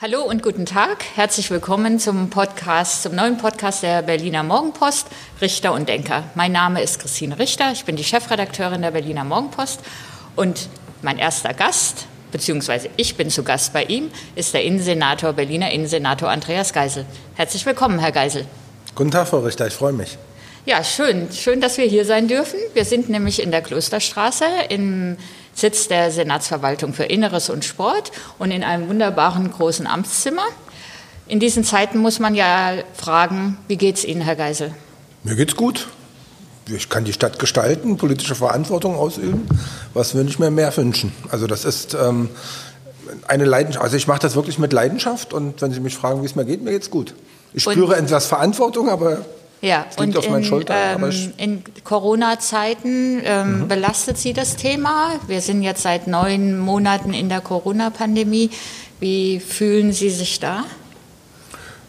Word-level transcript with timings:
Hallo 0.00 0.22
und 0.22 0.44
guten 0.44 0.64
Tag. 0.64 1.02
Herzlich 1.16 1.50
willkommen 1.50 1.98
zum 1.98 2.30
Podcast, 2.30 3.02
zum 3.02 3.16
neuen 3.16 3.36
Podcast 3.36 3.82
der 3.82 4.02
Berliner 4.02 4.44
Morgenpost, 4.44 5.08
Richter 5.40 5.72
und 5.72 5.88
Denker. 5.88 6.22
Mein 6.36 6.52
Name 6.52 6.80
ist 6.80 7.00
Christine 7.00 7.36
Richter. 7.36 7.72
Ich 7.72 7.84
bin 7.84 7.96
die 7.96 8.04
Chefredakteurin 8.04 8.82
der 8.82 8.92
Berliner 8.92 9.24
Morgenpost 9.24 9.80
und 10.36 10.68
mein 11.02 11.18
erster 11.18 11.52
Gast, 11.52 12.06
beziehungsweise 12.30 12.90
ich 12.96 13.16
bin 13.16 13.28
zu 13.28 13.42
Gast 13.42 13.72
bei 13.72 13.82
ihm, 13.82 14.12
ist 14.36 14.54
der 14.54 14.62
Innensenator, 14.62 15.32
Berliner 15.32 15.72
Innensenator 15.72 16.30
Andreas 16.30 16.72
Geisel. 16.72 17.04
Herzlich 17.34 17.66
willkommen, 17.66 17.98
Herr 17.98 18.12
Geisel. 18.12 18.44
Guten 18.94 19.10
Tag, 19.10 19.26
Frau 19.26 19.40
Richter. 19.40 19.66
Ich 19.66 19.74
freue 19.74 19.94
mich. 19.94 20.16
Ja, 20.64 20.84
schön. 20.84 21.32
Schön, 21.32 21.60
dass 21.60 21.76
wir 21.76 21.86
hier 21.86 22.04
sein 22.04 22.28
dürfen. 22.28 22.60
Wir 22.72 22.84
sind 22.84 23.08
nämlich 23.08 23.42
in 23.42 23.50
der 23.50 23.62
Klosterstraße 23.62 24.44
im 24.68 25.16
Sitz 25.58 25.88
der 25.88 26.12
Senatsverwaltung 26.12 26.94
für 26.94 27.04
Inneres 27.04 27.50
und 27.50 27.64
Sport 27.64 28.12
und 28.38 28.52
in 28.52 28.62
einem 28.62 28.88
wunderbaren 28.88 29.50
großen 29.50 29.88
Amtszimmer. 29.88 30.44
In 31.26 31.40
diesen 31.40 31.64
Zeiten 31.64 31.98
muss 31.98 32.20
man 32.20 32.36
ja 32.36 32.74
fragen, 32.94 33.58
wie 33.66 33.76
geht 33.76 33.96
es 33.96 34.04
Ihnen, 34.04 34.20
Herr 34.20 34.36
Geisel? 34.36 34.72
Mir 35.24 35.34
geht's 35.34 35.56
gut. 35.56 35.88
Ich 36.68 36.88
kann 36.88 37.04
die 37.04 37.12
Stadt 37.12 37.40
gestalten, 37.40 37.96
politische 37.96 38.36
Verantwortung 38.36 38.94
ausüben. 38.94 39.48
Was 39.94 40.14
würde 40.14 40.30
ich 40.30 40.38
mir 40.38 40.50
mehr 40.50 40.74
wünschen? 40.76 41.12
Also 41.28 41.48
das 41.48 41.64
ist 41.64 41.94
ähm, 41.94 42.28
eine 43.26 43.44
Leidenschaft. 43.44 43.82
Also 43.82 43.96
ich 43.96 44.06
mache 44.06 44.20
das 44.20 44.36
wirklich 44.36 44.60
mit 44.60 44.72
Leidenschaft 44.72 45.32
und 45.32 45.60
wenn 45.60 45.72
Sie 45.72 45.80
mich 45.80 45.96
fragen, 45.96 46.22
wie 46.22 46.26
es 46.26 46.36
mir 46.36 46.44
geht, 46.44 46.62
mir 46.62 46.70
geht's 46.70 46.90
gut. 46.90 47.14
Ich 47.52 47.66
und 47.66 47.72
spüre 47.72 47.96
etwas 47.96 48.26
Verantwortung, 48.26 48.88
aber 48.88 49.24
ja, 49.60 49.86
und 49.98 50.14
in, 50.14 50.44
Schulter, 50.44 50.96
ähm, 50.96 51.32
in 51.36 51.62
Corona-Zeiten 51.82 53.20
ähm, 53.24 53.60
mhm. 53.60 53.68
belastet 53.68 54.16
Sie 54.18 54.32
das 54.32 54.56
Thema. 54.56 55.14
Wir 55.26 55.40
sind 55.40 55.62
jetzt 55.62 55.82
seit 55.82 56.06
neun 56.06 56.58
Monaten 56.58 57.12
in 57.12 57.28
der 57.28 57.40
Corona-Pandemie. 57.40 58.50
Wie 59.00 59.40
fühlen 59.40 59.92
Sie 59.92 60.10
sich 60.10 60.38
da? 60.38 60.64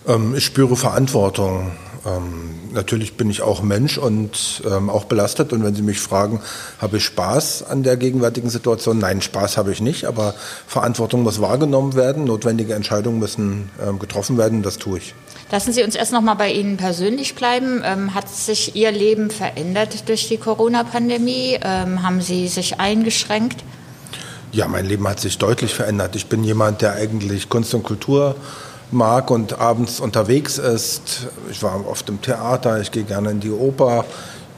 Ähm, 0.08 0.34
ich 0.36 0.46
spüre 0.46 0.76
Verantwortung. 0.76 1.72
Ähm, 2.06 2.72
natürlich 2.72 3.18
bin 3.18 3.30
ich 3.30 3.42
auch 3.42 3.62
Mensch 3.62 3.98
und 3.98 4.64
ähm, 4.66 4.90
auch 4.90 5.06
belastet. 5.06 5.54
Und 5.54 5.64
wenn 5.64 5.76
Sie 5.76 5.82
mich 5.84 6.00
fragen, 6.00 6.42
habe 6.80 6.98
ich 6.98 7.06
Spaß 7.06 7.64
an 7.64 7.84
der 7.84 7.98
gegenwärtigen 7.98 8.50
Situation? 8.50 8.98
Nein, 8.98 9.22
Spaß 9.22 9.58
habe 9.58 9.72
ich 9.72 9.82
nicht. 9.82 10.06
Aber 10.06 10.34
Verantwortung 10.66 11.22
muss 11.22 11.40
wahrgenommen 11.40 11.94
werden. 11.96 12.24
Notwendige 12.24 12.74
Entscheidungen 12.74 13.20
müssen 13.20 13.70
ähm, 13.86 14.00
getroffen 14.00 14.38
werden. 14.38 14.64
Das 14.64 14.78
tue 14.78 14.98
ich. 14.98 15.14
Lassen 15.52 15.74
Sie 15.74 15.84
uns 15.84 15.96
erst 15.96 16.12
noch 16.12 16.22
mal 16.22 16.36
bei 16.36 16.52
Ihnen 16.52 16.78
persönlich 16.78 17.34
bleiben. 17.34 17.82
Ähm, 17.84 18.14
hat 18.14 18.30
sich 18.30 18.76
Ihr 18.76 18.92
Leben 18.92 19.32
verändert 19.32 20.08
durch 20.08 20.28
die 20.28 20.38
Corona-Pandemie? 20.38 21.60
Ähm, 21.64 22.04
haben 22.04 22.22
Sie 22.22 22.48
sich 22.48 22.80
eingeschränkt? 22.80 23.64
Ja, 24.52 24.68
mein 24.68 24.86
Leben 24.86 25.08
hat 25.08 25.20
sich 25.20 25.40
deutlich 25.40 25.74
verändert. 25.74 26.16
Ich 26.16 26.28
bin 26.28 26.44
jemand, 26.44 26.82
der 26.82 26.94
eigentlich 26.94 27.50
Kunst 27.50 27.74
und 27.74 27.84
Kultur 27.84 28.36
mag 28.92 29.32
und 29.32 29.60
abends 29.60 30.00
unterwegs 30.00 30.58
ist. 30.58 31.28
Ich 31.50 31.62
war 31.64 31.88
oft 31.88 32.10
im 32.10 32.22
Theater, 32.22 32.80
ich 32.82 32.92
gehe 32.92 33.04
gerne 33.04 33.32
in 33.32 33.40
die 33.40 33.52
Oper, 33.52 34.06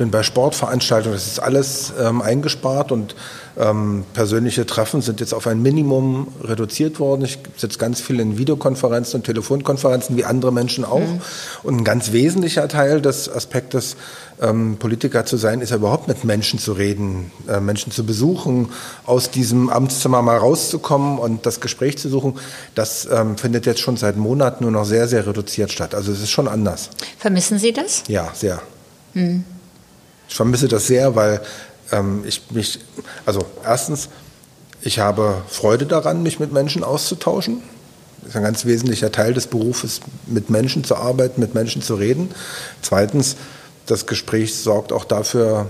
bin 0.02 0.10
bei 0.10 0.24
Sportveranstaltungen. 0.24 1.16
Das 1.16 1.28
ist 1.28 1.40
alles 1.40 1.94
ähm, 2.00 2.24
eingespart 2.24 2.92
und 2.92 3.16
ähm, 3.56 4.04
persönliche 4.14 4.66
Treffen 4.66 5.04
sind 5.04 5.20
jetzt 5.20 5.32
auf 5.32 5.46
ein 5.46 5.62
Minimum 5.62 6.30
reduziert 6.42 7.00
worden. 7.00 7.24
Ich 7.24 7.38
sitze 7.56 7.78
ganz 7.78 8.02
viel 8.02 8.20
in 8.20 8.40
Videokonferenzen 8.40 9.20
und 9.20 9.26
Telefonkonferenzen, 9.26 10.18
wie 10.18 10.26
andere 10.26 10.52
Menschen 10.52 10.86
auch. 10.86 11.02
Mhm. 11.02 11.22
Und 11.62 11.78
ein 11.78 11.84
ganz 11.84 12.14
wesentlicher 12.14 12.68
Teil 12.68 13.00
des 13.00 13.32
Aspektes, 13.32 13.96
ähm, 14.42 14.78
Politiker 14.80 15.24
zu 15.24 15.38
sein, 15.38 15.62
ist 15.62 15.70
ja 15.70 15.76
überhaupt 15.76 16.08
mit 16.08 16.24
Menschen 16.24 16.58
zu 16.58 16.74
reden, 16.74 17.30
äh, 17.48 17.60
Menschen 17.60 17.92
zu 17.92 18.04
besuchen, 18.04 18.70
aus 19.06 19.30
diesem 19.30 19.70
Amtszimmer 19.70 20.24
mal 20.24 20.38
rauszukommen 20.38 21.20
und 21.20 21.46
das 21.46 21.60
Gespräch 21.60 22.00
zu 22.00 22.10
suchen. 22.10 22.40
Das 22.74 23.08
ähm, 23.12 23.38
findet 23.38 23.68
jetzt 23.68 23.82
schon 23.82 23.98
seit 23.98 24.18
Monaten 24.18 24.64
nur 24.64 24.72
noch 24.72 24.86
sehr, 24.86 25.08
sehr 25.08 25.28
reduziert 25.28 25.72
statt. 25.72 25.94
Also 25.94 26.12
es 26.12 26.24
ist 26.24 26.32
schon 26.32 26.48
anders. 26.48 26.90
Vermissen 27.20 27.60
Sie 27.60 27.72
das? 27.72 28.02
Ja, 28.08 28.32
sehr. 28.34 28.64
Mhm. 29.14 29.44
Ich 30.32 30.38
vermisse 30.38 30.70
das 30.70 30.88
sehr, 30.88 31.14
weil 31.18 31.42
ähm, 31.92 32.24
ich 32.26 32.52
mich, 32.52 32.80
also 33.26 33.42
erstens, 33.66 34.08
ich 34.82 35.00
habe 35.00 35.42
Freude 35.50 35.86
daran, 35.86 36.24
mich 36.24 36.40
mit 36.40 36.54
Menschen 36.54 36.86
auszutauschen. 36.86 37.62
Das 38.22 38.30
ist 38.30 38.36
ein 38.38 38.44
ganz 38.44 38.64
wesentlicher 38.64 39.12
Teil 39.12 39.34
des 39.34 39.48
Berufes, 39.48 40.00
mit 40.28 40.50
Menschen 40.50 40.86
zu 40.86 40.96
arbeiten, 40.96 41.42
mit 41.42 41.54
Menschen 41.54 41.82
zu 41.82 41.96
reden. 41.96 42.30
Zweitens, 42.82 43.36
das 43.88 44.06
Gespräch 44.06 44.56
sorgt 44.56 44.94
auch 44.94 45.04
dafür, 45.04 45.70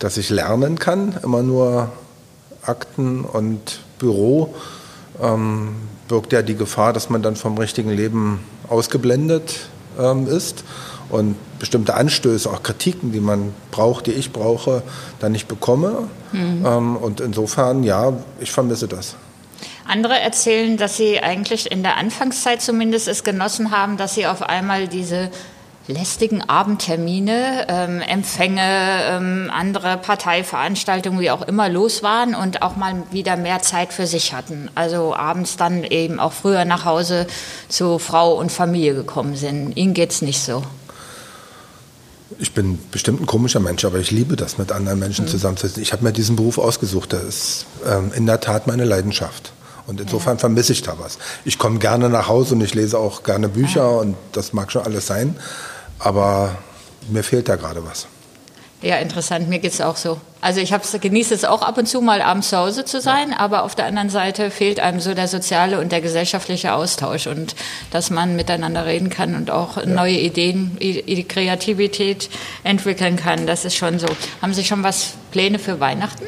dass 0.00 0.16
ich 0.16 0.28
lernen 0.28 0.76
kann. 0.76 1.16
Immer 1.22 1.44
nur 1.44 1.92
Akten 2.62 3.24
und 3.24 3.78
Büro 4.00 4.56
ähm, 5.22 5.76
birgt 6.08 6.32
ja 6.32 6.42
die 6.42 6.56
Gefahr, 6.56 6.92
dass 6.92 7.10
man 7.10 7.22
dann 7.22 7.36
vom 7.36 7.56
richtigen 7.58 7.90
Leben 7.90 8.40
ausgeblendet 8.68 9.68
ähm, 10.00 10.26
ist 10.26 10.64
und 11.10 11.36
bestimmte 11.58 11.94
Anstöße, 11.94 12.50
auch 12.50 12.62
Kritiken, 12.62 13.12
die 13.12 13.20
man 13.20 13.52
braucht, 13.70 14.06
die 14.06 14.12
ich 14.12 14.32
brauche, 14.32 14.82
dann 15.20 15.32
nicht 15.32 15.48
bekomme. 15.48 16.08
Mhm. 16.32 16.64
Ähm, 16.66 16.96
und 16.96 17.20
insofern, 17.20 17.84
ja, 17.84 18.12
ich 18.40 18.50
vermisse 18.50 18.88
das. 18.88 19.16
Andere 19.86 20.18
erzählen, 20.18 20.76
dass 20.76 20.96
sie 20.96 21.20
eigentlich 21.20 21.70
in 21.70 21.82
der 21.82 21.96
Anfangszeit 21.96 22.62
zumindest 22.62 23.06
es 23.06 23.22
genossen 23.22 23.70
haben, 23.70 23.96
dass 23.96 24.14
sie 24.14 24.26
auf 24.26 24.42
einmal 24.42 24.88
diese 24.88 25.30
lästigen 25.86 26.42
Abendtermine, 26.42 27.66
ähm, 27.68 28.00
Empfänge, 28.00 28.62
ähm, 29.10 29.50
andere 29.52 29.98
Parteiveranstaltungen, 29.98 31.20
wie 31.20 31.30
auch 31.30 31.42
immer 31.42 31.68
los 31.68 32.02
waren 32.02 32.34
und 32.34 32.62
auch 32.62 32.76
mal 32.76 33.02
wieder 33.10 33.36
mehr 33.36 33.60
Zeit 33.60 33.92
für 33.92 34.06
sich 34.06 34.32
hatten. 34.32 34.70
Also 34.74 35.14
abends 35.14 35.56
dann 35.56 35.84
eben 35.84 36.20
auch 36.20 36.32
früher 36.32 36.64
nach 36.64 36.86
Hause 36.86 37.26
zu 37.68 37.98
Frau 37.98 38.34
und 38.34 38.50
Familie 38.50 38.94
gekommen 38.94 39.36
sind. 39.36 39.76
Ihnen 39.76 39.92
geht 39.92 40.10
es 40.10 40.22
nicht 40.22 40.40
so. 40.40 40.62
Ich 42.38 42.52
bin 42.52 42.78
bestimmt 42.90 43.20
ein 43.20 43.26
komischer 43.26 43.60
Mensch, 43.60 43.84
aber 43.84 43.98
ich 43.98 44.10
liebe 44.10 44.36
das, 44.36 44.58
mit 44.58 44.72
anderen 44.72 44.98
Menschen 44.98 45.24
mhm. 45.24 45.30
zusammenzusitzen. 45.30 45.82
Ich 45.82 45.92
habe 45.92 46.04
mir 46.04 46.12
diesen 46.12 46.36
Beruf 46.36 46.58
ausgesucht. 46.58 47.12
Das 47.12 47.22
ist 47.22 47.66
ähm, 47.86 48.12
in 48.14 48.26
der 48.26 48.40
Tat 48.40 48.66
meine 48.66 48.84
Leidenschaft. 48.84 49.52
Und 49.86 50.00
insofern 50.00 50.36
ja. 50.36 50.40
vermisse 50.40 50.72
ich 50.72 50.82
da 50.82 50.98
was. 50.98 51.18
Ich 51.44 51.58
komme 51.58 51.78
gerne 51.78 52.08
nach 52.08 52.28
Hause 52.28 52.54
und 52.54 52.62
ich 52.62 52.74
lese 52.74 52.98
auch 52.98 53.22
gerne 53.22 53.48
Bücher 53.48 53.82
ja. 53.82 53.88
und 53.88 54.16
das 54.32 54.52
mag 54.52 54.72
schon 54.72 54.82
alles 54.82 55.06
sein. 55.06 55.36
Aber 55.98 56.56
mir 57.08 57.22
fehlt 57.22 57.48
da 57.48 57.56
gerade 57.56 57.84
was. 57.84 58.06
Ja, 58.82 58.96
interessant. 58.96 59.48
Mir 59.48 59.60
geht 59.60 59.72
es 59.72 59.80
auch 59.80 59.96
so. 59.96 60.20
Also 60.42 60.60
ich 60.60 60.74
genieße 61.00 61.32
es 61.32 61.46
auch 61.46 61.62
ab 61.62 61.78
und 61.78 61.86
zu 61.86 62.02
mal 62.02 62.20
abends 62.20 62.50
zu 62.50 62.58
Hause 62.58 62.84
zu 62.84 63.00
sein, 63.00 63.30
ja. 63.30 63.38
aber 63.38 63.62
auf 63.62 63.74
der 63.74 63.86
anderen 63.86 64.10
Seite 64.10 64.50
fehlt 64.50 64.78
einem 64.78 65.00
so 65.00 65.14
der 65.14 65.26
soziale 65.26 65.80
und 65.80 65.90
der 65.90 66.02
gesellschaftliche 66.02 66.74
Austausch 66.74 67.26
und 67.26 67.54
dass 67.90 68.10
man 68.10 68.36
miteinander 68.36 68.84
reden 68.84 69.08
kann 69.08 69.36
und 69.36 69.50
auch 69.50 69.78
ja. 69.78 69.86
neue 69.86 70.18
Ideen, 70.18 70.76
die 70.80 71.24
Kreativität 71.24 72.28
entwickeln 72.62 73.16
kann. 73.16 73.46
Das 73.46 73.64
ist 73.64 73.74
schon 73.74 73.98
so. 73.98 74.06
Haben 74.42 74.52
Sie 74.52 74.64
schon 74.64 74.82
was 74.82 75.14
Pläne 75.30 75.58
für 75.58 75.80
Weihnachten? 75.80 76.26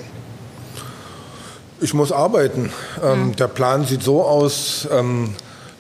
Ich 1.83 1.93
muss 1.93 2.11
arbeiten. 2.11 2.73
Ähm, 3.05 3.13
hm. 3.13 3.37
Der 3.37 3.49
Plan 3.49 3.85
sieht 3.85 4.03
so 4.03 4.23
aus. 4.23 4.89
Ähm, 4.91 5.35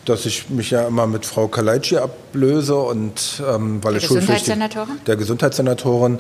dass 0.08 0.24
ich 0.24 0.48
mich 0.50 0.70
ja 0.70 0.86
immer 0.86 1.06
mit 1.06 1.26
Frau 1.26 1.48
Kaleitschi 1.48 1.98
ablöse 1.98 2.76
und 2.76 3.42
ähm, 3.46 3.82
weil 3.82 3.94
der 3.94 4.02
ich 4.02 4.08
Gesundheitssenatorin? 4.08 5.00
Der 5.06 5.16
Gesundheitssenatorin. 5.16 6.18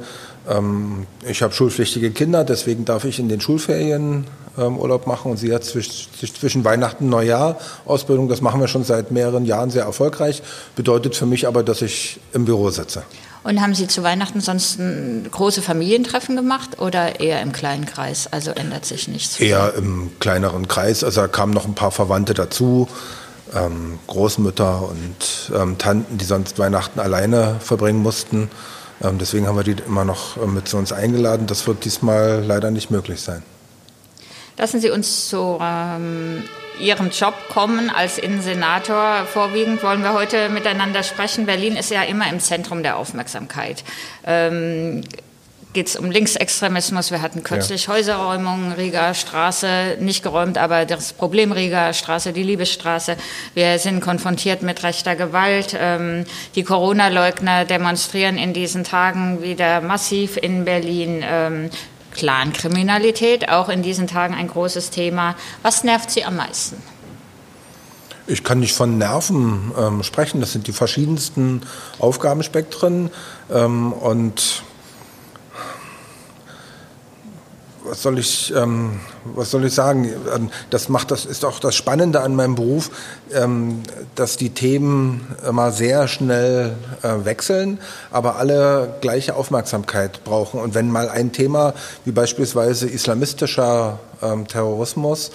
Ähm, 0.48 1.06
ich 1.26 1.42
habe 1.42 1.52
schulpflichtige 1.52 2.10
Kinder, 2.10 2.44
deswegen 2.44 2.84
darf 2.84 3.04
ich 3.04 3.18
in 3.18 3.28
den 3.28 3.40
Schulferien 3.40 4.26
ähm, 4.58 4.78
Urlaub 4.78 5.06
machen 5.06 5.30
und 5.30 5.36
sie 5.36 5.52
hat 5.54 5.64
zwischen, 5.64 6.08
zwischen 6.18 6.64
Weihnachten 6.64 7.04
und 7.04 7.10
Neujahr 7.10 7.58
Ausbildung. 7.84 8.28
Das 8.28 8.40
machen 8.40 8.60
wir 8.60 8.68
schon 8.68 8.84
seit 8.84 9.10
mehreren 9.10 9.44
Jahren 9.44 9.70
sehr 9.70 9.84
erfolgreich. 9.84 10.42
Bedeutet 10.74 11.16
für 11.16 11.26
mich 11.26 11.46
aber, 11.46 11.62
dass 11.62 11.82
ich 11.82 12.20
im 12.32 12.44
Büro 12.44 12.70
sitze. 12.70 13.02
Und 13.44 13.60
haben 13.60 13.76
Sie 13.76 13.86
zu 13.86 14.02
Weihnachten 14.02 14.40
sonst 14.40 14.80
große 15.30 15.62
Familientreffen 15.62 16.34
gemacht 16.34 16.80
oder 16.80 17.20
eher 17.20 17.40
im 17.42 17.52
kleinen 17.52 17.86
Kreis? 17.86 18.26
Also 18.32 18.50
ändert 18.50 18.84
sich 18.84 19.06
nichts? 19.06 19.38
Eher 19.38 19.74
im 19.76 20.10
kleineren 20.18 20.66
Kreis. 20.66 21.04
Also 21.04 21.20
da 21.20 21.28
kamen 21.28 21.52
noch 21.52 21.64
ein 21.64 21.74
paar 21.74 21.92
Verwandte 21.92 22.34
dazu 22.34 22.88
ähm, 23.54 23.98
Großmütter 24.06 24.88
und 24.88 25.52
ähm, 25.54 25.78
Tanten, 25.78 26.18
die 26.18 26.24
sonst 26.24 26.58
Weihnachten 26.58 27.00
alleine 27.00 27.56
verbringen 27.60 28.02
mussten. 28.02 28.50
Ähm, 29.02 29.18
deswegen 29.18 29.46
haben 29.46 29.56
wir 29.56 29.64
die 29.64 29.76
immer 29.86 30.04
noch 30.04 30.36
äh, 30.36 30.46
mit 30.46 30.68
zu 30.68 30.76
uns 30.76 30.92
eingeladen. 30.92 31.46
Das 31.46 31.66
wird 31.66 31.84
diesmal 31.84 32.42
leider 32.44 32.70
nicht 32.70 32.90
möglich 32.90 33.20
sein. 33.20 33.42
Lassen 34.58 34.80
Sie 34.80 34.90
uns 34.90 35.28
zu 35.28 35.58
ähm, 35.60 36.44
Ihrem 36.80 37.10
Job 37.10 37.34
kommen 37.50 37.90
als 37.90 38.18
Innensenator. 38.18 39.26
Vorwiegend 39.26 39.82
wollen 39.82 40.02
wir 40.02 40.12
heute 40.12 40.48
miteinander 40.48 41.02
sprechen. 41.02 41.46
Berlin 41.46 41.76
ist 41.76 41.90
ja 41.90 42.02
immer 42.02 42.28
im 42.30 42.40
Zentrum 42.40 42.82
der 42.82 42.96
Aufmerksamkeit. 42.96 43.84
Geht 45.76 45.88
es 45.88 45.96
um 45.96 46.10
Linksextremismus. 46.10 47.10
Wir 47.10 47.20
hatten 47.20 47.44
kürzlich 47.44 47.84
ja. 47.84 47.92
Häuserräumungen, 47.92 48.72
Rieger 48.72 49.12
Straße, 49.12 49.98
nicht 50.00 50.22
geräumt, 50.22 50.56
aber 50.56 50.86
das 50.86 51.12
Problem 51.12 51.52
Rieger 51.52 51.92
Straße, 51.92 52.32
die 52.32 52.44
Liebesstraße. 52.44 53.18
Wir 53.52 53.78
sind 53.78 54.00
konfrontiert 54.00 54.62
mit 54.62 54.82
rechter 54.82 55.16
Gewalt. 55.16 55.76
Ähm, 55.78 56.24
die 56.54 56.62
Corona-Leugner 56.62 57.66
demonstrieren 57.66 58.38
in 58.38 58.54
diesen 58.54 58.84
Tagen 58.84 59.42
wieder 59.42 59.82
massiv 59.82 60.38
in 60.38 60.64
Berlin. 60.64 61.22
Ähm, 61.22 61.68
Clankriminalität, 62.12 63.50
auch 63.50 63.68
in 63.68 63.82
diesen 63.82 64.06
Tagen 64.06 64.32
ein 64.32 64.48
großes 64.48 64.88
Thema. 64.88 65.36
Was 65.60 65.84
nervt 65.84 66.10
Sie 66.10 66.24
am 66.24 66.36
meisten? 66.36 66.82
Ich 68.26 68.42
kann 68.44 68.60
nicht 68.60 68.74
von 68.74 68.96
Nerven 68.96 69.72
ähm, 69.78 70.02
sprechen. 70.02 70.40
Das 70.40 70.52
sind 70.52 70.68
die 70.68 70.72
verschiedensten 70.72 71.60
Aufgabenspektren. 71.98 73.10
Ähm, 73.52 73.92
und 73.92 74.62
was 77.88 78.02
soll 78.02 78.18
ich, 78.18 78.52
ähm, 78.54 79.00
was 79.24 79.50
soll 79.50 79.64
ich 79.64 79.74
sagen? 79.74 80.10
Ähm, 80.34 80.50
das 80.70 80.88
macht 80.88 81.10
das 81.10 81.24
ist 81.24 81.44
auch 81.44 81.58
das 81.58 81.74
Spannende 81.74 82.20
an 82.20 82.34
meinem 82.34 82.54
Beruf, 82.54 82.90
ähm, 83.32 83.82
dass 84.14 84.36
die 84.36 84.50
Themen 84.50 85.26
immer 85.46 85.72
sehr 85.72 86.08
schnell 86.08 86.74
äh, 87.02 87.24
wechseln, 87.24 87.78
aber 88.10 88.36
alle 88.36 88.96
gleiche 89.00 89.34
Aufmerksamkeit 89.34 90.24
brauchen. 90.24 90.60
Und 90.60 90.74
wenn 90.74 90.90
mal 90.90 91.08
ein 91.08 91.32
Thema 91.32 91.74
wie 92.04 92.12
beispielsweise 92.12 92.88
islamistischer 92.88 93.98
ähm, 94.22 94.46
Terrorismus 94.46 95.30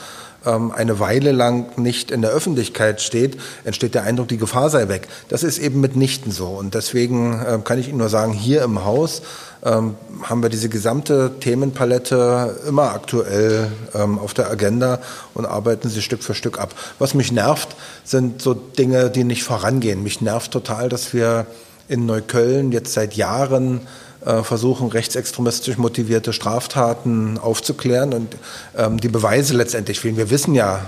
ähm, 0.46 0.72
eine 0.72 1.00
Weile 1.00 1.32
lang 1.32 1.78
nicht 1.78 2.12
in 2.12 2.22
der 2.22 2.32
Öffentlichkeit 2.32 3.02
steht, 3.02 3.38
entsteht 3.64 3.96
der 3.96 4.04
Eindruck, 4.04 4.28
die 4.28 4.38
Gefahr 4.38 4.70
sei 4.70 4.88
weg. 4.88 5.08
Das 5.30 5.44
ist 5.44 5.60
eben 5.60 5.82
mitnichten 5.82 6.32
so. 6.32 6.48
Und 6.48 6.74
deswegen 6.74 7.40
äh, 7.40 7.60
kann 7.64 7.80
ich 7.80 7.90
Ihnen 7.90 7.98
nur 7.98 8.10
sagen, 8.10 8.34
hier 8.34 8.64
im 8.64 8.84
Haus 8.84 9.22
ähm, 9.64 9.96
haben 10.24 10.42
wir 10.42 10.50
diese 10.50 10.70
gesamte 10.70 11.34
Themenpalette 11.40 12.58
immer 12.68 12.92
aktuell 12.92 13.72
ähm, 13.94 14.18
auf 14.18 14.34
der 14.34 14.50
Agenda 14.50 15.00
und 15.34 15.46
arbeiten 15.46 15.90
sie 15.90 16.02
Stück 16.02 16.24
für 16.24 16.34
Stück 16.34 16.60
ab. 16.60 16.74
Was 17.00 17.14
mich 17.14 17.32
nervt, 17.32 17.76
sind 18.04 18.42
so 18.42 18.54
Dinge, 18.54 19.10
die 19.10 19.24
nicht 19.24 19.44
vorangehen. 19.44 20.04
Mich 20.04 20.22
nervt 20.22 20.52
total, 20.52 20.90
dass 20.90 21.14
wir 21.14 21.46
in 21.88 22.06
Neukölln 22.06 22.72
jetzt 22.72 22.94
seit 22.94 23.14
Jahren 23.14 23.82
versuchen, 24.24 24.90
rechtsextremistisch 24.90 25.78
motivierte 25.78 26.32
Straftaten 26.32 27.40
aufzuklären 27.40 28.14
und 28.14 28.38
ähm, 28.78 29.00
die 29.00 29.08
Beweise 29.08 29.56
letztendlich 29.56 30.00
fehlen. 30.00 30.18
Wir 30.18 30.30
wissen 30.30 30.54
ja, 30.54 30.86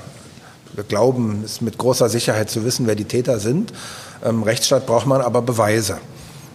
wir 0.74 0.84
glauben, 0.84 1.44
es 1.46 1.62
mit 1.62 1.78
großer 1.78 2.10
Sicherheit 2.10 2.50
zu 2.50 2.64
wissen, 2.66 2.88
wer 2.88 2.96
die 2.96 3.06
Täter 3.06 3.40
sind. 3.40 3.74
Im 4.24 4.44
Rechtsstaat 4.44 4.86
braucht 4.86 5.06
man 5.06 5.22
aber 5.22 5.42
Beweise. 5.42 5.98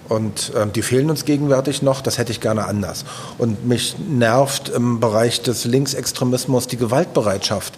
Und 0.09 0.53
ähm, 0.57 0.73
die 0.73 0.83
fehlen 0.83 1.11
uns 1.11 1.25
gegenwärtig 1.25 1.83
noch, 1.83 2.01
das 2.01 2.17
hätte 2.17 2.33
ich 2.33 2.41
gerne 2.41 2.65
anders. 2.65 3.05
Und 3.37 3.67
mich 3.67 3.97
nervt 3.99 4.71
im 4.71 5.01
Bereich 5.01 5.43
des 5.43 5.65
Linksextremismus 5.65 6.67
die 6.67 6.79
Gewaltbereitschaft, 6.79 7.75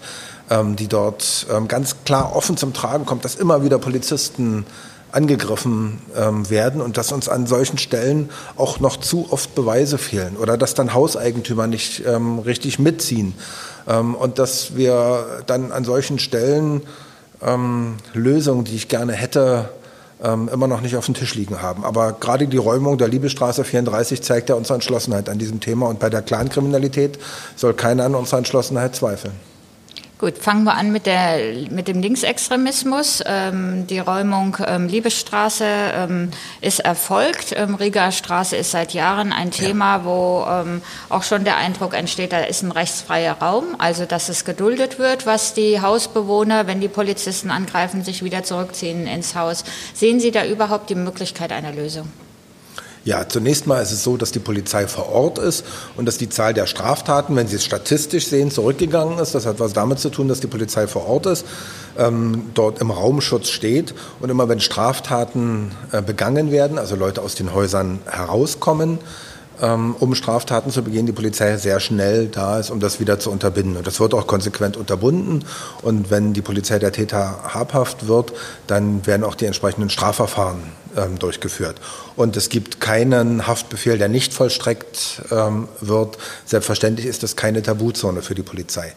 ähm, 0.49 0.77
die 0.77 0.87
dort 0.87 1.45
ähm, 1.51 1.67
ganz 1.67 1.97
klar 2.05 2.35
offen 2.35 2.55
zum 2.55 2.73
Tragen 2.73 3.05
kommt, 3.05 3.25
dass 3.25 3.35
immer 3.35 3.63
wieder 3.63 3.79
Polizisten 3.79 4.65
angegriffen 5.11 5.99
ähm, 6.15 6.49
werden 6.49 6.81
und 6.81 6.97
dass 6.97 7.11
uns 7.11 7.29
an 7.29 7.47
solchen 7.47 7.77
Stellen 7.77 8.29
auch 8.55 8.79
noch 8.79 8.97
zu 8.97 9.27
oft 9.29 9.55
Beweise 9.55 9.97
fehlen 9.97 10.37
oder 10.37 10.57
dass 10.57 10.73
dann 10.73 10.93
Hauseigentümer 10.93 11.67
nicht 11.67 12.03
ähm, 12.05 12.39
richtig 12.39 12.79
mitziehen 12.79 13.33
ähm, 13.87 14.15
und 14.15 14.39
dass 14.39 14.75
wir 14.75 15.43
dann 15.47 15.71
an 15.71 15.83
solchen 15.83 16.19
Stellen 16.19 16.81
ähm, 17.41 17.95
Lösungen, 18.13 18.63
die 18.63 18.75
ich 18.75 18.87
gerne 18.87 19.13
hätte, 19.13 19.69
ähm, 20.23 20.49
immer 20.53 20.67
noch 20.67 20.81
nicht 20.81 20.95
auf 20.95 21.05
dem 21.05 21.15
Tisch 21.15 21.35
liegen 21.35 21.61
haben. 21.61 21.83
Aber 21.83 22.13
gerade 22.13 22.47
die 22.47 22.57
Räumung 22.57 22.97
der 22.97 23.07
Liebesstraße 23.07 23.63
34 23.63 24.21
zeigt 24.21 24.49
ja 24.49 24.55
unsere 24.55 24.75
Entschlossenheit 24.75 25.29
an 25.29 25.39
diesem 25.39 25.59
Thema. 25.59 25.87
Und 25.87 25.99
bei 25.99 26.09
der 26.09 26.21
Clankriminalität 26.21 27.19
soll 27.55 27.73
keiner 27.73 28.05
an 28.05 28.15
unserer 28.15 28.39
Entschlossenheit 28.39 28.95
zweifeln. 28.95 29.33
Gut, 30.21 30.37
fangen 30.37 30.65
wir 30.65 30.75
an 30.75 30.91
mit, 30.91 31.07
der, 31.07 31.39
mit 31.71 31.87
dem 31.87 31.99
Linksextremismus. 31.99 33.23
Ähm, 33.25 33.87
die 33.87 33.97
Räumung 33.97 34.55
ähm, 34.67 34.87
Liebesstraße 34.87 35.65
ähm, 35.65 36.29
ist 36.61 36.81
erfolgt. 36.81 37.55
Ähm, 37.57 37.73
Riga 37.73 38.11
Straße 38.11 38.55
ist 38.55 38.69
seit 38.69 38.93
Jahren 38.93 39.33
ein 39.33 39.49
Thema, 39.49 39.95
ja. 39.95 40.05
wo 40.05 40.45
ähm, 40.47 40.83
auch 41.09 41.23
schon 41.23 41.43
der 41.43 41.57
Eindruck 41.57 41.95
entsteht, 41.95 42.33
da 42.33 42.41
ist 42.41 42.61
ein 42.61 42.71
rechtsfreier 42.71 43.33
Raum, 43.41 43.75
also 43.79 44.05
dass 44.05 44.29
es 44.29 44.45
geduldet 44.45 44.99
wird, 44.99 45.25
was 45.25 45.55
die 45.55 45.81
Hausbewohner, 45.81 46.67
wenn 46.67 46.81
die 46.81 46.87
Polizisten 46.87 47.49
angreifen, 47.49 48.03
sich 48.03 48.23
wieder 48.23 48.43
zurückziehen 48.43 49.07
ins 49.07 49.33
Haus. 49.33 49.63
Sehen 49.95 50.19
Sie 50.19 50.29
da 50.29 50.45
überhaupt 50.45 50.91
die 50.91 50.95
Möglichkeit 50.95 51.51
einer 51.51 51.71
Lösung? 51.71 52.07
Ja, 53.03 53.27
zunächst 53.27 53.65
mal 53.65 53.81
ist 53.81 53.91
es 53.91 54.03
so, 54.03 54.15
dass 54.15 54.31
die 54.31 54.39
Polizei 54.39 54.85
vor 54.85 55.09
Ort 55.09 55.39
ist 55.39 55.65
und 55.97 56.05
dass 56.05 56.19
die 56.19 56.29
Zahl 56.29 56.53
der 56.53 56.67
Straftaten, 56.67 57.35
wenn 57.35 57.47
Sie 57.47 57.55
es 57.55 57.65
statistisch 57.65 58.27
sehen, 58.27 58.51
zurückgegangen 58.51 59.17
ist. 59.17 59.33
Das 59.33 59.47
hat 59.47 59.59
was 59.59 59.73
damit 59.73 59.99
zu 59.99 60.09
tun, 60.09 60.27
dass 60.27 60.39
die 60.39 60.47
Polizei 60.47 60.85
vor 60.85 61.07
Ort 61.07 61.25
ist, 61.25 61.45
ähm, 61.97 62.51
dort 62.53 62.79
im 62.79 62.91
Raumschutz 62.91 63.49
steht 63.49 63.95
und 64.19 64.29
immer 64.29 64.49
wenn 64.49 64.59
Straftaten 64.59 65.71
äh, 65.91 66.03
begangen 66.03 66.51
werden, 66.51 66.77
also 66.77 66.95
Leute 66.95 67.23
aus 67.23 67.33
den 67.33 67.55
Häusern 67.55 68.01
herauskommen, 68.05 68.99
ähm, 69.61 69.95
um 69.99 70.15
Straftaten 70.15 70.71
zu 70.71 70.83
begehen, 70.83 71.05
die 71.05 71.11
Polizei 71.11 71.55
sehr 71.57 71.79
schnell 71.79 72.27
da 72.27 72.59
ist, 72.59 72.71
um 72.71 72.79
das 72.79 72.99
wieder 72.99 73.19
zu 73.19 73.31
unterbinden. 73.31 73.77
Und 73.77 73.87
das 73.87 73.99
wird 73.99 74.13
auch 74.13 74.27
konsequent 74.27 74.77
unterbunden. 74.77 75.45
Und 75.81 76.09
wenn 76.09 76.33
die 76.33 76.41
Polizei 76.41 76.79
der 76.79 76.91
Täter 76.91 77.39
habhaft 77.53 78.07
wird, 78.07 78.33
dann 78.67 79.05
werden 79.05 79.23
auch 79.23 79.35
die 79.35 79.45
entsprechenden 79.45 79.89
Strafverfahren 79.89 80.61
ähm, 80.97 81.19
durchgeführt. 81.19 81.77
Und 82.15 82.35
es 82.35 82.49
gibt 82.49 82.81
keinen 82.81 83.47
Haftbefehl, 83.47 83.97
der 83.97 84.09
nicht 84.09 84.33
vollstreckt 84.33 85.21
ähm, 85.31 85.67
wird. 85.79 86.17
Selbstverständlich 86.45 87.05
ist 87.05 87.23
das 87.23 87.35
keine 87.35 87.61
Tabuzone 87.61 88.21
für 88.21 88.35
die 88.35 88.43
Polizei. 88.43 88.93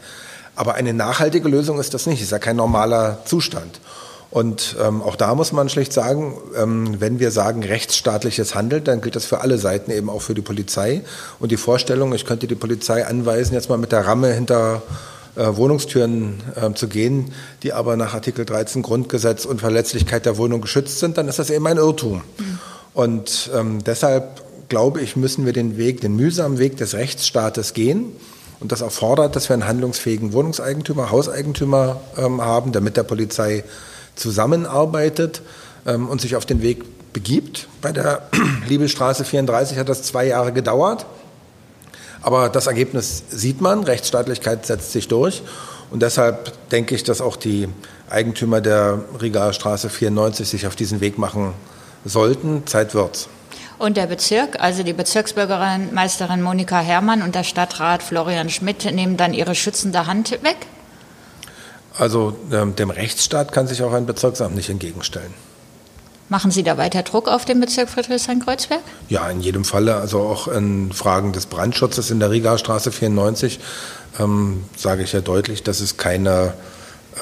Aber 0.56 0.75
eine 0.75 0.94
nachhaltige 0.94 1.49
Lösung 1.49 1.81
ist 1.81 1.94
das 1.94 2.06
nicht. 2.06 2.20
Es 2.20 2.26
ist 2.26 2.32
ja 2.32 2.38
kein 2.38 2.56
normaler 2.56 3.19
Zustand. 3.25 3.81
Und 4.35 4.75
ähm, 4.85 5.01
auch 5.01 5.15
da 5.15 5.37
muss 5.37 5.53
man 5.53 5.69
schlicht 5.69 5.93
sagen, 5.93 6.37
ähm, 6.61 6.97
wenn 7.01 7.21
wir 7.21 7.31
sagen 7.31 7.63
rechtsstaatliches 7.63 8.57
Handeln, 8.57 8.83
dann 8.83 9.01
gilt 9.01 9.15
das 9.15 9.27
für 9.27 9.43
alle 9.43 9.59
Seiten, 9.59 9.93
eben 9.93 10.11
auch 10.11 10.23
für 10.23 10.35
die 10.35 10.43
Polizei. 10.43 11.03
Und 11.39 11.53
die 11.53 11.57
Vorstellung, 11.57 12.13
ich 12.13 12.27
könnte 12.27 12.49
die 12.49 12.57
Polizei 12.57 13.07
anweisen, 13.07 13.55
jetzt 13.55 13.69
mal 13.69 13.79
mit 13.79 13.93
der 13.93 14.09
Ramme 14.09 14.33
hinter 14.33 14.83
äh, 15.37 15.47
Wohnungstüren 15.55 16.43
äh, 16.57 16.75
zu 16.75 16.89
gehen, 16.89 17.31
die 17.63 17.73
aber 17.73 17.97
nach 17.97 18.13
Artikel 18.13 18.45
13 18.45 18.83
Grundgesetz 18.83 19.45
und 19.45 19.61
Verletzlichkeit 19.61 20.27
der 20.27 20.37
Wohnung 20.37 20.61
geschützt 20.61 20.99
sind, 20.99 21.17
dann 21.17 21.29
ist 21.29 21.39
das 21.39 21.51
eben 21.51 21.69
ein 21.69 21.77
Irrtum. 21.77 22.23
Mhm. 22.37 22.59
Und 22.93 23.51
ähm, 23.55 23.85
deshalb 23.85 24.43
glaube 24.69 25.01
ich, 25.01 25.15
müssen 25.15 25.47
wir 25.47 25.53
den 25.53 25.77
Weg, 25.77 26.01
den 26.01 26.17
mühsamen 26.17 26.59
Weg 26.59 26.77
des 26.77 26.95
Rechtsstaates 26.95 27.73
gehen. 27.73 28.07
Und 28.59 28.73
das 28.73 28.81
erfordert, 28.81 29.37
dass 29.37 29.49
wir 29.49 29.55
einen 29.55 29.69
handlungsfähigen 29.69 30.33
Wohnungseigentümer, 30.33 31.13
Hauseigentümer 31.13 32.01
ähm, 32.17 32.41
haben, 32.43 32.73
der 32.73 32.81
mit 32.81 32.97
der 32.97 33.05
Polizei 33.05 33.63
zusammenarbeitet 34.16 35.43
ähm, 35.87 36.08
und 36.08 36.20
sich 36.20 36.37
auf 36.37 36.46
den 36.46 36.62
Weg 36.62 37.12
begibt. 37.12 37.69
Bei 37.81 37.93
der 37.93 38.28
Liebelstraße 38.69 39.25
34 39.25 39.78
hat 39.78 39.88
das 39.88 40.02
zwei 40.02 40.26
Jahre 40.26 40.52
gedauert. 40.52 41.06
Aber 42.22 42.49
das 42.49 42.66
Ergebnis 42.66 43.22
sieht 43.28 43.61
man, 43.61 43.84
Rechtsstaatlichkeit 43.84 44.64
setzt 44.64 44.93
sich 44.93 45.08
durch. 45.08 45.42
Und 45.90 46.00
deshalb 46.02 46.52
denke 46.71 46.94
ich, 46.94 47.04
dass 47.04 47.21
auch 47.21 47.37
die 47.37 47.68
Eigentümer 48.09 48.61
der 48.61 49.00
Rigaer 49.21 49.52
Straße 49.52 49.90
94 49.90 50.49
sich 50.49 50.66
auf 50.66 50.75
diesen 50.75 51.00
Weg 51.00 51.18
machen 51.18 51.52
sollten. 52.04 52.66
Zeit 52.66 52.94
wird's. 52.94 53.28
Und 53.78 53.97
der 53.97 54.06
Bezirk, 54.06 54.61
also 54.61 54.83
die 54.83 54.92
Bezirksbürgermeisterin 54.92 56.40
Monika 56.42 56.78
Herrmann 56.78 57.23
und 57.23 57.35
der 57.35 57.44
Stadtrat 57.44 58.02
Florian 58.02 58.49
Schmidt 58.49 58.85
nehmen 58.92 59.16
dann 59.16 59.35
ihre 59.35 59.54
schützende 59.54 60.06
Hand 60.06 60.30
weg? 60.42 60.56
Also 61.97 62.37
ähm, 62.53 62.75
dem 62.77 62.91
Rechtsstaat 62.91 63.53
kann 63.53 63.67
sich 63.67 63.83
auch 63.83 63.93
ein 63.93 64.07
Bezirksamt 64.07 64.55
nicht 64.55 64.71
entgegenstellen. 64.71 65.33
Machen 66.29 66.51
Sie 66.51 66.63
da 66.63 66.79
weiter 66.79 67.03
Druck 67.03 67.29
auf 67.29 67.45
den 67.45 67.61
Bezirk 67.61 67.91
Friedrichshain-Kreuzberg? 67.91 68.81
Ja, 69.09 69.29
in 69.29 69.41
jedem 69.41 69.65
Falle. 69.65 69.97
Also 69.97 70.21
auch 70.21 70.49
in 70.49 70.91
Fragen 70.93 71.33
des 71.33 71.47
Brandschutzes 71.47 72.11
in 72.11 72.19
der 72.19 72.31
Rigaer 72.31 72.59
Straße 72.59 72.91
94 72.91 73.61
ähm, 74.19 74.65
sage 74.77 75.03
ich 75.03 75.13
ja 75.13 75.21
deutlich, 75.21 75.63
dass 75.63 75.81
es 75.81 75.97
keine 75.97 76.55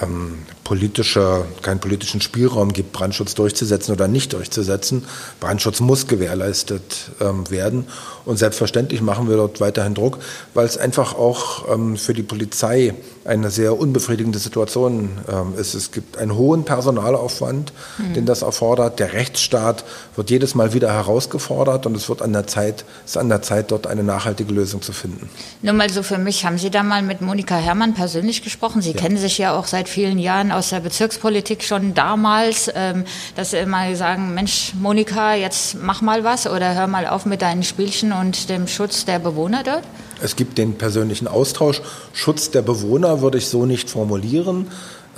ähm, 0.02 0.38
politischer, 0.64 1.44
keinen 1.62 1.80
politischen 1.80 2.20
Spielraum 2.20 2.72
gibt, 2.72 2.92
Brandschutz 2.92 3.34
durchzusetzen 3.34 3.92
oder 3.92 4.08
nicht 4.08 4.32
durchzusetzen. 4.32 5.04
Brandschutz 5.40 5.80
muss 5.80 6.06
gewährleistet 6.06 7.10
ähm, 7.20 7.48
werden. 7.50 7.86
Und 8.24 8.38
selbstverständlich 8.38 9.00
machen 9.02 9.28
wir 9.28 9.36
dort 9.36 9.60
weiterhin 9.60 9.94
Druck, 9.94 10.18
weil 10.54 10.64
es 10.64 10.78
einfach 10.78 11.14
auch 11.14 11.72
ähm, 11.72 11.96
für 11.96 12.14
die 12.14 12.22
Polizei 12.22 12.94
eine 13.24 13.50
sehr 13.50 13.78
unbefriedigende 13.78 14.38
Situation 14.38 15.10
ähm, 15.30 15.54
ist. 15.58 15.74
Es 15.74 15.90
gibt 15.90 16.18
einen 16.18 16.34
hohen 16.34 16.64
Personalaufwand, 16.64 17.72
mhm. 17.98 18.14
den 18.14 18.26
das 18.26 18.42
erfordert. 18.42 18.98
Der 18.98 19.12
Rechtsstaat 19.12 19.84
wird 20.16 20.30
jedes 20.30 20.54
Mal 20.54 20.72
wieder 20.72 20.92
herausgefordert 20.92 21.86
und 21.86 21.96
es 21.96 22.08
wird 22.08 22.22
an 22.22 22.32
der 22.32 22.46
Zeit, 22.46 22.84
ist 23.04 23.16
an 23.16 23.28
der 23.28 23.42
Zeit, 23.42 23.70
dort 23.70 23.86
eine 23.86 24.02
nachhaltige 24.02 24.52
Lösung 24.52 24.82
zu 24.82 24.92
finden. 24.92 25.28
Nur 25.62 25.74
mal 25.74 25.90
so 25.90 26.02
für 26.02 26.18
mich, 26.18 26.44
haben 26.44 26.58
Sie 26.58 26.70
da 26.70 26.82
mal 26.82 27.02
mit 27.02 27.20
Monika 27.20 27.56
Herrmann 27.56 27.94
persönlich 27.94 28.42
gesprochen? 28.42 28.82
Sie 28.82 28.92
ja. 28.92 28.96
kennen 28.96 29.16
sich 29.16 29.38
ja 29.38 29.56
auch 29.56 29.66
seit 29.66 29.88
vielen 29.92 30.18
Jahren 30.18 30.50
aus 30.50 30.70
der 30.70 30.80
Bezirkspolitik 30.80 31.62
schon 31.62 31.94
damals, 31.94 32.70
ähm, 32.74 33.04
dass 33.36 33.50
Sie 33.50 33.58
immer 33.58 33.94
sagen, 33.94 34.34
Mensch, 34.34 34.72
Monika, 34.80 35.34
jetzt 35.34 35.76
mach 35.80 36.00
mal 36.00 36.24
was 36.24 36.46
oder 36.46 36.74
hör 36.74 36.86
mal 36.86 37.06
auf 37.06 37.26
mit 37.26 37.42
deinen 37.42 37.62
Spielchen 37.62 38.12
und 38.12 38.48
dem 38.48 38.66
Schutz 38.66 39.04
der 39.04 39.18
Bewohner 39.18 39.62
dort? 39.62 39.82
Es 40.22 40.36
gibt 40.36 40.58
den 40.58 40.78
persönlichen 40.78 41.28
Austausch. 41.28 41.82
Schutz 42.12 42.50
der 42.50 42.62
Bewohner 42.62 43.20
würde 43.20 43.38
ich 43.38 43.48
so 43.48 43.66
nicht 43.66 43.90
formulieren. 43.90 44.68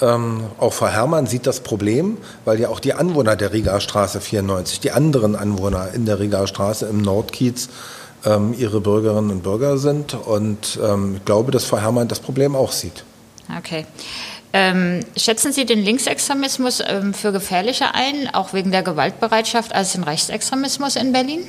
Ähm, 0.00 0.44
auch 0.58 0.72
Frau 0.72 0.88
Herrmann 0.88 1.26
sieht 1.26 1.46
das 1.46 1.60
Problem, 1.60 2.16
weil 2.44 2.58
ja 2.58 2.68
auch 2.68 2.80
die 2.80 2.94
Anwohner 2.94 3.36
der 3.36 3.52
Rigaer 3.52 3.80
Straße 3.80 4.20
94, 4.20 4.80
die 4.80 4.90
anderen 4.90 5.36
Anwohner 5.36 5.90
in 5.94 6.04
der 6.04 6.18
Rigaer 6.18 6.46
Straße 6.46 6.86
im 6.86 7.00
Nordkiez, 7.00 7.68
ähm, 8.24 8.54
ihre 8.58 8.80
Bürgerinnen 8.80 9.30
und 9.30 9.42
Bürger 9.42 9.78
sind. 9.78 10.14
Und 10.14 10.78
ähm, 10.82 11.16
ich 11.16 11.24
glaube, 11.24 11.52
dass 11.52 11.64
Frau 11.64 11.78
Herrmann 11.78 12.08
das 12.08 12.20
Problem 12.20 12.56
auch 12.56 12.72
sieht. 12.72 13.04
Okay. 13.58 13.86
Ähm, 14.56 15.00
schätzen 15.16 15.52
Sie 15.52 15.66
den 15.66 15.80
Linksextremismus 15.80 16.80
ähm, 16.86 17.12
für 17.12 17.32
gefährlicher 17.32 17.96
ein, 17.96 18.32
auch 18.32 18.52
wegen 18.52 18.70
der 18.70 18.84
Gewaltbereitschaft, 18.84 19.74
als 19.74 19.94
den 19.94 20.04
Rechtsextremismus 20.04 20.94
in 20.94 21.12
Berlin? 21.12 21.40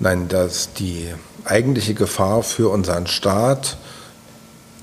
Nein, 0.00 0.26
dass 0.26 0.72
die 0.72 1.06
eigentliche 1.44 1.94
Gefahr 1.94 2.42
für 2.42 2.70
unseren 2.70 3.06
Staat 3.06 3.76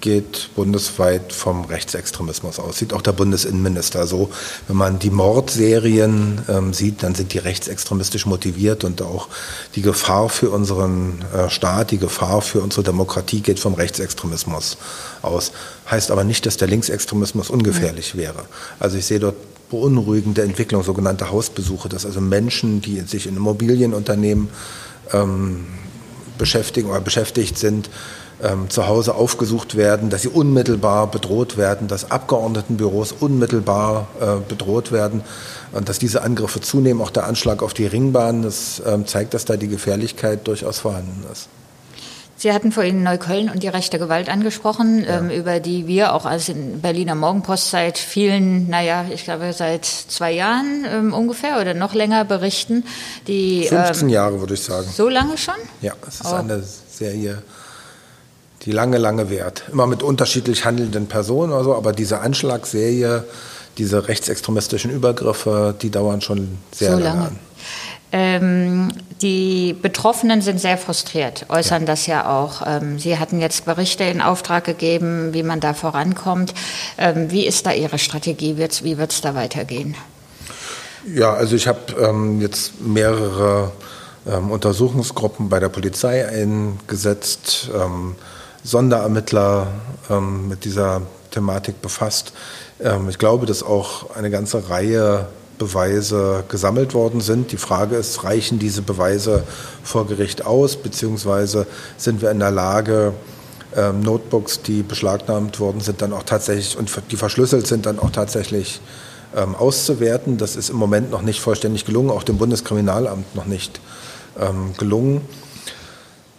geht 0.06 0.52
bundesweit 0.56 1.34
vom 1.34 1.66
Rechtsextremismus 1.66 2.60
aus. 2.60 2.78
Sieht 2.78 2.94
auch 2.94 3.02
der 3.02 3.12
Bundesinnenminister 3.12 4.06
so. 4.06 4.30
Wenn 4.68 4.78
man 4.78 5.00
die 5.00 5.10
Mordserien 5.10 6.42
ähm, 6.48 6.74
sieht, 6.74 7.02
dann 7.02 7.16
sind 7.16 7.34
die 7.34 7.40
rechtsextremistisch 7.40 8.28
motiviert 8.28 8.84
und 8.84 9.02
auch 9.02 9.30
die 9.74 9.82
Gefahr 9.82 10.30
für 10.30 10.52
unseren 10.52 11.26
äh, 11.34 11.50
Staat, 11.50 11.90
die 11.90 11.98
Gefahr 11.98 12.44
für 12.44 12.62
unsere 12.62 12.84
Demokratie 12.84 13.42
geht 13.42 13.60
vom 13.60 13.74
Rechtsextremismus 13.74 14.78
aus. 15.24 15.52
Heißt 15.90 16.12
aber 16.12 16.24
nicht, 16.24 16.46
dass 16.46 16.58
der 16.58 16.68
Linksextremismus 16.68 17.50
ungefährlich 17.50 18.16
wäre. 18.16 18.46
Also 18.80 18.98
ich 18.98 19.08
sehe 19.08 19.20
dort 19.20 19.38
beunruhigende 19.72 20.44
Entwicklung, 20.44 20.84
sogenannte 20.84 21.32
Hausbesuche, 21.32 21.90
dass 21.90 22.06
also 22.06 22.22
Menschen, 22.22 22.80
die 22.80 23.00
sich 23.00 23.26
in 23.26 23.38
Immobilienunternehmen 23.38 24.50
ähm, 25.14 25.66
beschäftigen 26.38 26.92
oder 26.92 27.02
beschäftigt 27.02 27.58
sind, 27.58 27.90
ähm, 28.44 28.70
zu 28.70 28.88
Hause 28.88 29.16
aufgesucht 29.16 29.76
werden, 29.76 30.10
dass 30.10 30.24
sie 30.24 30.28
unmittelbar 30.30 31.08
bedroht 31.08 31.58
werden, 31.58 31.88
dass 31.88 32.12
Abgeordnetenbüros 32.12 33.12
unmittelbar 33.14 34.08
äh, 34.20 34.26
bedroht 34.48 34.92
werden 34.92 35.22
und 35.72 35.90
dass 35.90 36.00
diese 36.00 36.22
Angriffe 36.22 36.62
zunehmen. 36.62 37.02
Auch 37.02 37.12
der 37.12 37.26
Anschlag 37.26 37.64
auf 37.64 37.74
die 37.74 37.86
Ringbahn, 37.86 38.42
das 38.42 38.82
ähm, 38.86 39.08
zeigt, 39.08 39.34
dass 39.34 39.46
da 39.46 39.58
die 39.58 39.68
Gefährlichkeit 39.68 40.48
durchaus 40.48 40.80
vorhanden 40.80 41.24
ist. 41.32 41.50
Sie 42.38 42.52
hatten 42.52 42.74
vorhin 42.74 43.02
Neukölln 43.02 43.50
und 43.50 43.64
die 43.64 43.70
rechte 43.70 43.98
Gewalt 43.98 44.28
angesprochen, 44.28 45.06
ja. 45.06 45.20
ähm, 45.20 45.30
über 45.30 45.62
die 45.62 45.88
wir 45.88 46.14
auch 46.14 46.26
als 46.26 46.50
in 46.50 46.82
Berliner 46.82 47.16
Morgenpost 47.16 47.72
seit 47.72 47.98
vielen, 47.98 48.70
naja, 48.70 49.06
ich 49.10 49.24
glaube 49.24 49.54
seit 49.54 49.86
zwei 49.86 50.34
Jahren 50.34 50.86
ähm, 50.86 51.14
ungefähr 51.14 51.62
oder 51.62 51.74
noch 51.74 51.94
länger 51.94 52.26
berichten. 52.26 52.84
Die, 53.28 53.68
15 53.70 54.08
ähm, 54.08 54.14
Jahre 54.14 54.40
würde 54.42 54.54
ich 54.54 54.64
sagen. 54.64 54.88
So 54.92 55.08
lange 55.08 55.38
schon? 55.38 55.56
Ja, 55.82 55.94
es 56.06 56.16
ist 56.16 56.26
oh. 56.26 56.36
eine 56.36 56.62
Serie 56.62 57.42
die 58.66 58.72
lange, 58.72 58.98
lange 58.98 59.30
währt. 59.30 59.64
Immer 59.72 59.88
mit 59.88 60.04
unterschiedlich 60.04 60.66
handelnden 60.66 61.08
Personen 61.08 61.54
oder 61.54 61.64
so, 61.64 61.76
aber 61.76 61.94
diese 61.94 62.20
Anschlagsserie, 62.20 63.24
diese 63.78 64.08
rechtsextremistischen 64.08 64.92
Übergriffe, 64.92 65.76
die 65.82 65.92
dauern 65.92 66.22
schon 66.22 66.58
sehr 66.72 66.92
so 66.92 67.00
lange. 67.00 67.06
lange 67.06 67.28
an. 67.28 67.40
Ähm, 68.12 68.92
die 69.22 69.74
Betroffenen 69.74 70.42
sind 70.42 70.62
sehr 70.62 70.78
frustriert, 70.78 71.46
äußern 71.50 71.82
ja. 71.82 71.86
das 71.86 72.08
ja 72.08 72.30
auch. 72.30 72.62
Ähm, 72.66 72.98
Sie 72.98 73.18
hatten 73.20 73.42
jetzt 73.42 73.66
Berichte 73.66 74.04
in 74.06 74.22
Auftrag 74.22 74.64
gegeben, 74.64 75.34
wie 75.34 75.44
man 75.44 75.60
da 75.60 75.74
vorankommt. 75.74 76.54
Ähm, 76.98 77.32
wie 77.32 77.46
ist 77.46 77.66
da 77.66 77.74
Ihre 77.74 77.98
Strategie? 77.98 78.56
Wie 78.58 78.98
wird 78.98 79.12
es 79.12 79.22
da 79.22 79.36
weitergehen? 79.36 79.96
Ja, 81.14 81.34
also 81.34 81.56
ich 81.56 81.68
habe 81.68 81.80
ähm, 82.00 82.42
jetzt 82.42 82.80
mehrere 82.82 83.72
ähm, 84.26 84.50
Untersuchungsgruppen 84.50 85.50
bei 85.50 85.60
der 85.60 85.70
Polizei 85.70 86.28
eingesetzt. 86.28 87.70
Sonderermittler 88.66 89.68
ähm, 90.10 90.50
mit 90.50 90.66
dieser 90.66 91.04
Thematik 91.32 91.82
befasst. 91.82 92.34
Ähm, 92.82 93.08
ich 93.10 93.20
glaube, 93.20 93.46
dass 93.46 93.62
auch 93.62 94.16
eine 94.16 94.32
ganze 94.32 94.70
Reihe 94.70 95.28
Beweise 95.58 96.44
gesammelt 96.50 96.94
worden 96.94 97.22
sind. 97.22 97.52
Die 97.52 97.58
Frage 97.58 97.96
ist, 97.96 98.24
reichen 98.24 98.60
diese 98.60 98.82
Beweise 98.82 99.44
vor 99.84 100.06
Gericht 100.08 100.46
aus, 100.46 100.76
beziehungsweise 100.76 101.66
sind 101.96 102.22
wir 102.22 102.32
in 102.32 102.40
der 102.40 102.52
Lage, 102.52 103.14
ähm, 103.76 104.02
Notebooks, 104.02 104.62
die 104.64 104.84
beschlagnahmt 104.84 105.60
worden 105.60 105.82
sind, 105.82 106.02
dann 106.02 106.12
auch 106.12 106.24
tatsächlich 106.24 106.78
und 106.78 106.92
die 107.12 107.18
verschlüsselt 107.18 107.68
sind, 107.68 107.86
dann 107.86 108.00
auch 108.00 108.10
tatsächlich 108.10 108.82
ähm, 109.36 109.56
auszuwerten. 109.56 110.38
Das 110.38 110.56
ist 110.56 110.70
im 110.70 110.78
Moment 110.78 111.12
noch 111.12 111.22
nicht 111.22 111.40
vollständig 111.40 111.86
gelungen, 111.86 112.10
auch 112.10 112.24
dem 112.24 112.38
Bundeskriminalamt 112.38 113.36
noch 113.36 113.46
nicht 113.46 113.80
ähm, 114.40 114.74
gelungen. 114.78 115.22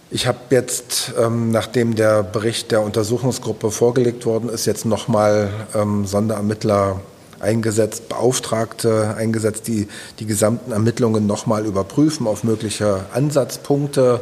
Ich 0.09 0.29
habe 0.29 0.39
jetzt, 0.51 1.15
ähm, 1.19 1.51
nachdem 1.51 1.97
der 1.97 2.23
Bericht 2.23 2.71
der 2.71 2.83
Untersuchungsgruppe 2.83 3.73
vorgelegt 3.73 4.25
worden 4.25 4.49
ist, 4.49 4.65
jetzt 4.65 4.85
nochmal 4.85 5.51
ähm, 5.75 6.07
Sonderermittler 6.07 7.01
eingesetzt, 7.41 8.09
Beauftragte 8.09 9.15
eingesetzt, 9.17 9.67
die 9.67 9.89
die 10.21 10.27
gesamten 10.27 10.71
Ermittlungen 10.71 11.27
nochmal 11.27 11.67
überprüfen 11.67 12.29
auf 12.29 12.45
mögliche 12.45 13.07
Ansatzpunkte 13.13 14.21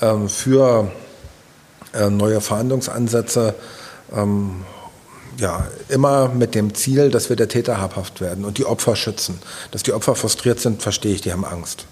ähm, 0.00 0.30
für 0.30 0.90
äh, 1.92 2.08
neue 2.08 2.40
Verhandlungsansätze. 2.40 3.54
Ähm, 4.16 4.64
ja, 5.36 5.68
immer 5.90 6.30
mit 6.30 6.54
dem 6.54 6.74
Ziel, 6.74 7.10
dass 7.10 7.28
wir 7.28 7.36
der 7.36 7.48
Täter 7.48 7.80
habhaft 7.80 8.22
werden 8.22 8.46
und 8.46 8.58
die 8.58 8.64
Opfer 8.64 8.96
schützen. 8.96 9.38
Dass 9.72 9.82
die 9.82 9.92
Opfer 9.92 10.14
frustriert 10.14 10.58
sind, 10.58 10.82
verstehe 10.82 11.14
ich, 11.14 11.20
die 11.20 11.32
haben 11.32 11.44
Angst. 11.44 11.86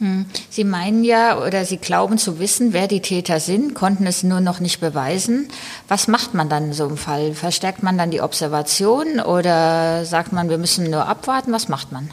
Hm. 0.00 0.24
Sie 0.48 0.64
meinen 0.64 1.04
ja 1.04 1.38
oder 1.46 1.66
Sie 1.66 1.76
glauben 1.76 2.16
zu 2.16 2.38
wissen, 2.38 2.72
wer 2.72 2.88
die 2.88 3.02
Täter 3.02 3.38
sind, 3.38 3.74
konnten 3.74 4.06
es 4.06 4.22
nur 4.22 4.40
noch 4.40 4.58
nicht 4.58 4.80
beweisen. 4.80 5.48
Was 5.88 6.08
macht 6.08 6.32
man 6.32 6.48
dann 6.48 6.68
in 6.68 6.72
so 6.72 6.86
einem 6.86 6.96
Fall? 6.96 7.34
Verstärkt 7.34 7.82
man 7.82 7.98
dann 7.98 8.10
die 8.10 8.22
Observation 8.22 9.20
oder 9.20 10.06
sagt 10.06 10.32
man, 10.32 10.48
wir 10.48 10.56
müssen 10.56 10.90
nur 10.90 11.06
abwarten? 11.06 11.52
Was 11.52 11.68
macht 11.68 11.92
man? 11.92 12.10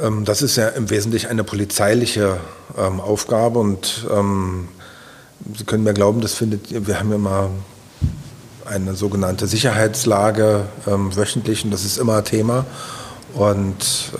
Ähm, 0.00 0.24
das 0.24 0.40
ist 0.40 0.56
ja 0.56 0.68
im 0.68 0.88
Wesentlichen 0.88 1.28
eine 1.28 1.44
polizeiliche 1.44 2.38
ähm, 2.78 3.00
Aufgabe 3.00 3.58
und 3.58 4.06
ähm, 4.10 4.68
Sie 5.56 5.64
können 5.64 5.84
mir 5.84 5.94
glauben, 5.94 6.20
das 6.20 6.34
findet, 6.34 6.86
wir 6.86 7.00
haben 7.00 7.12
immer 7.12 7.48
eine 8.66 8.94
sogenannte 8.94 9.46
Sicherheitslage 9.46 10.66
wöchentlich 10.84 11.64
und 11.64 11.70
das 11.70 11.86
ist 11.86 11.96
immer 11.96 12.22
Thema. 12.24 12.66
Und 13.32 14.12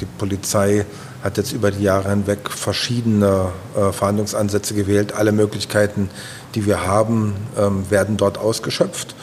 die 0.00 0.04
Polizei 0.04 0.86
hat 1.22 1.36
jetzt 1.36 1.52
über 1.52 1.70
die 1.70 1.82
Jahre 1.82 2.10
hinweg 2.10 2.50
verschiedene 2.50 3.46
äh, 3.76 3.92
Verhandlungsansätze 3.92 4.74
gewählt. 4.74 5.12
Alle 5.12 5.32
Möglichkeiten, 5.32 6.10
die 6.54 6.64
wir 6.66 6.86
haben, 6.86 7.34
ähm, 7.58 7.90
werden 7.90 8.16
dort 8.16 8.38
ausgeschöpft. 8.38 9.14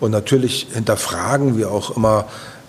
Und 0.00 0.10
natürlich 0.10 0.68
hinterfragen 0.72 1.56
wir 1.56 1.70
auch 1.70 1.96
immer 1.96 2.26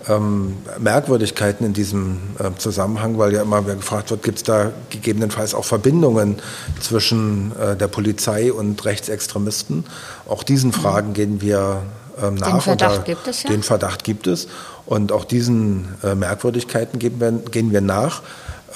ähm, 0.08 0.58
Merkwürdigkeiten 0.80 1.66
in 1.66 1.74
diesem 1.74 2.20
äh, 2.40 2.52
Zusammenhang, 2.58 3.18
weil 3.18 3.34
ja 3.34 3.42
immer 3.42 3.64
wieder 3.64 3.76
gefragt 3.76 4.12
wird, 4.12 4.24
gibt 4.24 4.38
es 4.40 4.44
da 4.44 4.72
gegebenenfalls 4.90 5.56
auch 5.56 5.66
Verbindungen 5.66 6.38
zwischen 6.82 7.54
äh, 7.58 7.76
der 7.76 7.88
Polizei 7.88 8.52
und 8.52 8.84
Rechtsextremisten? 8.84 9.86
Auch 10.28 10.44
diesen 10.44 10.70
mhm. 10.70 10.74
Fragen 10.74 11.14
gehen 11.14 11.42
wir 11.42 11.84
ähm, 12.22 12.36
nach. 12.36 12.52
Den 12.52 12.62
Verdacht 12.62 13.06
gibt 13.06 13.28
es 13.28 13.44
ja. 13.44 13.50
Den 13.50 13.64
Verdacht 13.64 14.04
gibt 14.04 14.28
es. 14.28 14.48
Und 14.86 15.12
auch 15.12 15.24
diesen 15.24 15.96
äh, 16.04 16.16
Merkwürdigkeiten 16.16 17.02
wir, 17.02 17.32
gehen 17.52 17.72
wir 17.72 17.82
nach. 17.82 18.22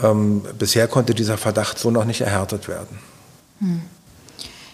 Ähm, 0.02 0.42
bisher 0.58 0.88
konnte 0.88 1.14
dieser 1.14 1.38
Verdacht 1.38 1.80
so 1.80 1.92
noch 1.92 2.06
nicht 2.06 2.22
erhärtet 2.22 2.68
werden. 2.68 3.00
Hm. 3.60 3.82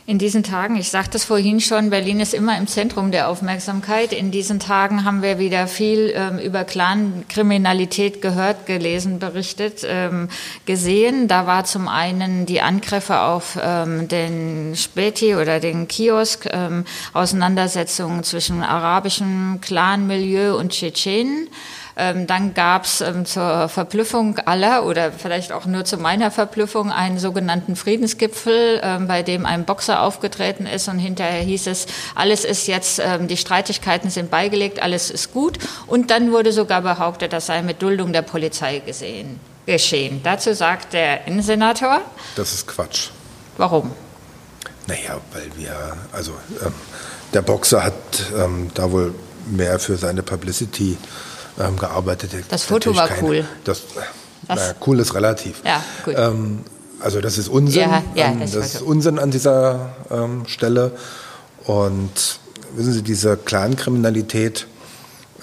In 0.06 0.18
diesen 0.18 0.44
Tagen, 0.44 0.76
ich 0.76 0.90
sagte 0.90 1.16
es 1.16 1.24
vorhin 1.24 1.62
schon, 1.62 1.90
Berlin 1.90 2.20
ist 2.20 2.34
immer 2.34 2.58
im 2.58 2.68
Zentrum 2.68 3.12
der 3.12 3.30
Aufmerksamkeit. 3.30 4.12
In 4.12 4.32
diesen 4.32 4.60
Tagen 4.60 5.06
haben 5.06 5.22
wir 5.22 5.40
wieder 5.40 5.66
viel 5.66 6.12
ähm, 6.14 6.40
über 6.40 6.66
Clankriminalität 6.66 8.22
gehört, 8.22 8.66
gelesen, 8.66 9.20
berichtet, 9.20 9.86
ähm, 9.88 10.28
gesehen. 10.66 11.30
Da 11.30 11.48
war 11.48 11.64
zum 11.64 11.88
einen 11.88 12.46
die 12.46 12.60
Angriffe 12.60 13.22
auf 13.22 13.58
ähm, 13.62 14.10
den 14.10 14.76
Späti 14.76 15.36
oder 15.36 15.62
den 15.62 15.88
Kiosk, 15.88 16.50
ähm, 16.52 16.84
Auseinandersetzungen 17.14 18.26
zwischen 18.26 18.62
arabischem 18.62 19.60
Clanmilieu 19.62 20.58
und 20.58 20.74
Tschetschenen. 20.74 21.48
Ähm, 21.96 22.26
dann 22.26 22.54
gab 22.54 22.86
es 22.86 23.02
ähm, 23.02 23.26
zur 23.26 23.70
Verblüffung 23.70 24.40
aller 24.40 24.86
oder 24.86 25.12
vielleicht 25.12 25.52
auch 25.52 25.66
nur 25.66 25.86
zu 25.86 25.98
meiner 25.98 26.32
Verblüffung 26.32 26.92
einen 26.92 27.20
sogenannten 27.20 27.76
Friedensgipfel, 27.76 28.82
ähm, 28.84 29.08
bei 29.08 29.22
dem 29.22 29.46
ein 29.46 29.66
Boxer 29.66 30.02
aufgetreten 30.02 30.66
ist 30.66 30.88
und 30.88 30.98
hinterher 30.98 31.42
hieß 31.42 31.68
es, 31.68 31.86
alles 32.16 32.46
ist 32.46 32.68
jetzt, 32.68 33.00
ähm, 33.00 33.28
die 33.28 33.38
Streitigkeiten 33.38 34.10
sind 34.10 34.32
beigelegt, 34.32 34.82
alles 34.82 35.12
ist 35.12 35.34
gut. 35.34 35.60
Und 35.86 36.10
dann 36.10 36.32
wurde 36.32 36.52
sogar 36.52 36.82
behauptet, 36.82 37.32
das 37.32 37.46
sei 37.46 37.62
mit 37.62 37.82
Duldung 37.82 38.12
der 38.12 38.24
Polizei 38.24 38.80
gesehen, 38.80 39.40
geschehen. 39.68 40.22
Dazu 40.24 40.54
sagt 40.54 40.94
der 40.94 41.28
Innensenator. 41.28 42.02
Das 42.36 42.54
ist 42.54 42.68
Quatsch. 42.68 43.10
Warum? 43.58 43.92
Naja, 44.88 45.22
weil 45.32 45.50
wir, 45.56 45.76
also 46.12 46.32
ähm, 46.66 46.74
der 47.34 47.42
Boxer 47.44 47.84
hat 47.84 47.94
ähm, 48.36 48.72
da 48.74 48.92
wohl 48.92 49.14
mehr 49.46 49.80
für 49.80 49.98
seine 49.98 50.24
Publicity 50.24 50.98
ähm, 51.60 51.78
gearbeitet. 51.78 52.32
Das 52.50 52.64
Foto 52.64 52.96
war 52.96 53.08
keine, 53.08 53.28
cool. 53.28 53.46
Das, 53.64 53.84
naja, 54.48 54.74
cool 54.86 55.00
ist 55.00 55.14
relativ. 55.14 55.62
Ja, 55.66 55.84
gut. 56.04 56.16
Ähm, 56.18 56.60
also 57.00 57.20
das 57.22 57.38
ist 57.38 57.50
Unsinn. 57.50 57.82
Ja, 57.82 58.04
ja, 58.16 58.28
ähm, 58.28 58.40
das, 58.40 58.52
das 58.52 58.76
ist 58.76 58.82
Unsinn 58.82 59.20
an 59.20 59.32
dieser 59.32 59.96
ähm, 60.10 60.46
Stelle. 60.48 60.92
Und 61.66 62.40
wissen 62.76 62.94
Sie, 62.94 63.02
diese 63.04 63.38
Clankriminalität 63.38 64.68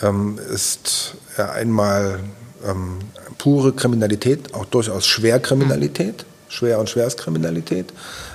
ähm, 0.02 0.38
ist 0.52 1.14
ja 1.36 1.50
einmal 1.52 2.20
ähm, 2.66 2.98
pure 3.38 3.72
Kriminalität, 3.72 4.54
auch 4.54 4.64
durchaus 4.66 5.06
Schwerkriminalität. 5.06 6.24
Schwer- 6.50 6.80
und 6.80 6.90
Schwerstkriminalität. 6.90 7.92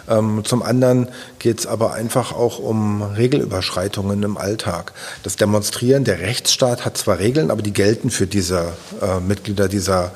Ähm, 0.08 0.44
zum 0.46 0.64
anderen 0.64 1.10
geht 1.38 1.60
es 1.60 1.68
aber 1.68 1.94
einfach 1.94 2.32
auch 2.32 2.60
um 2.60 3.02
Regelüberschreitungen 3.02 4.24
im 4.24 4.38
Alltag. 4.38 4.94
Das 5.24 5.36
Demonstrieren, 5.36 6.06
der 6.06 6.20
Rechtsstaat 6.20 6.86
hat 6.86 6.98
zwar 6.98 7.20
Regeln, 7.20 7.52
aber 7.52 7.62
die 7.62 7.74
gelten 7.74 8.10
für 8.10 8.26
diese 8.26 8.74
äh, 9.02 9.20
Mitglieder 9.20 9.68
dieser 9.68 10.12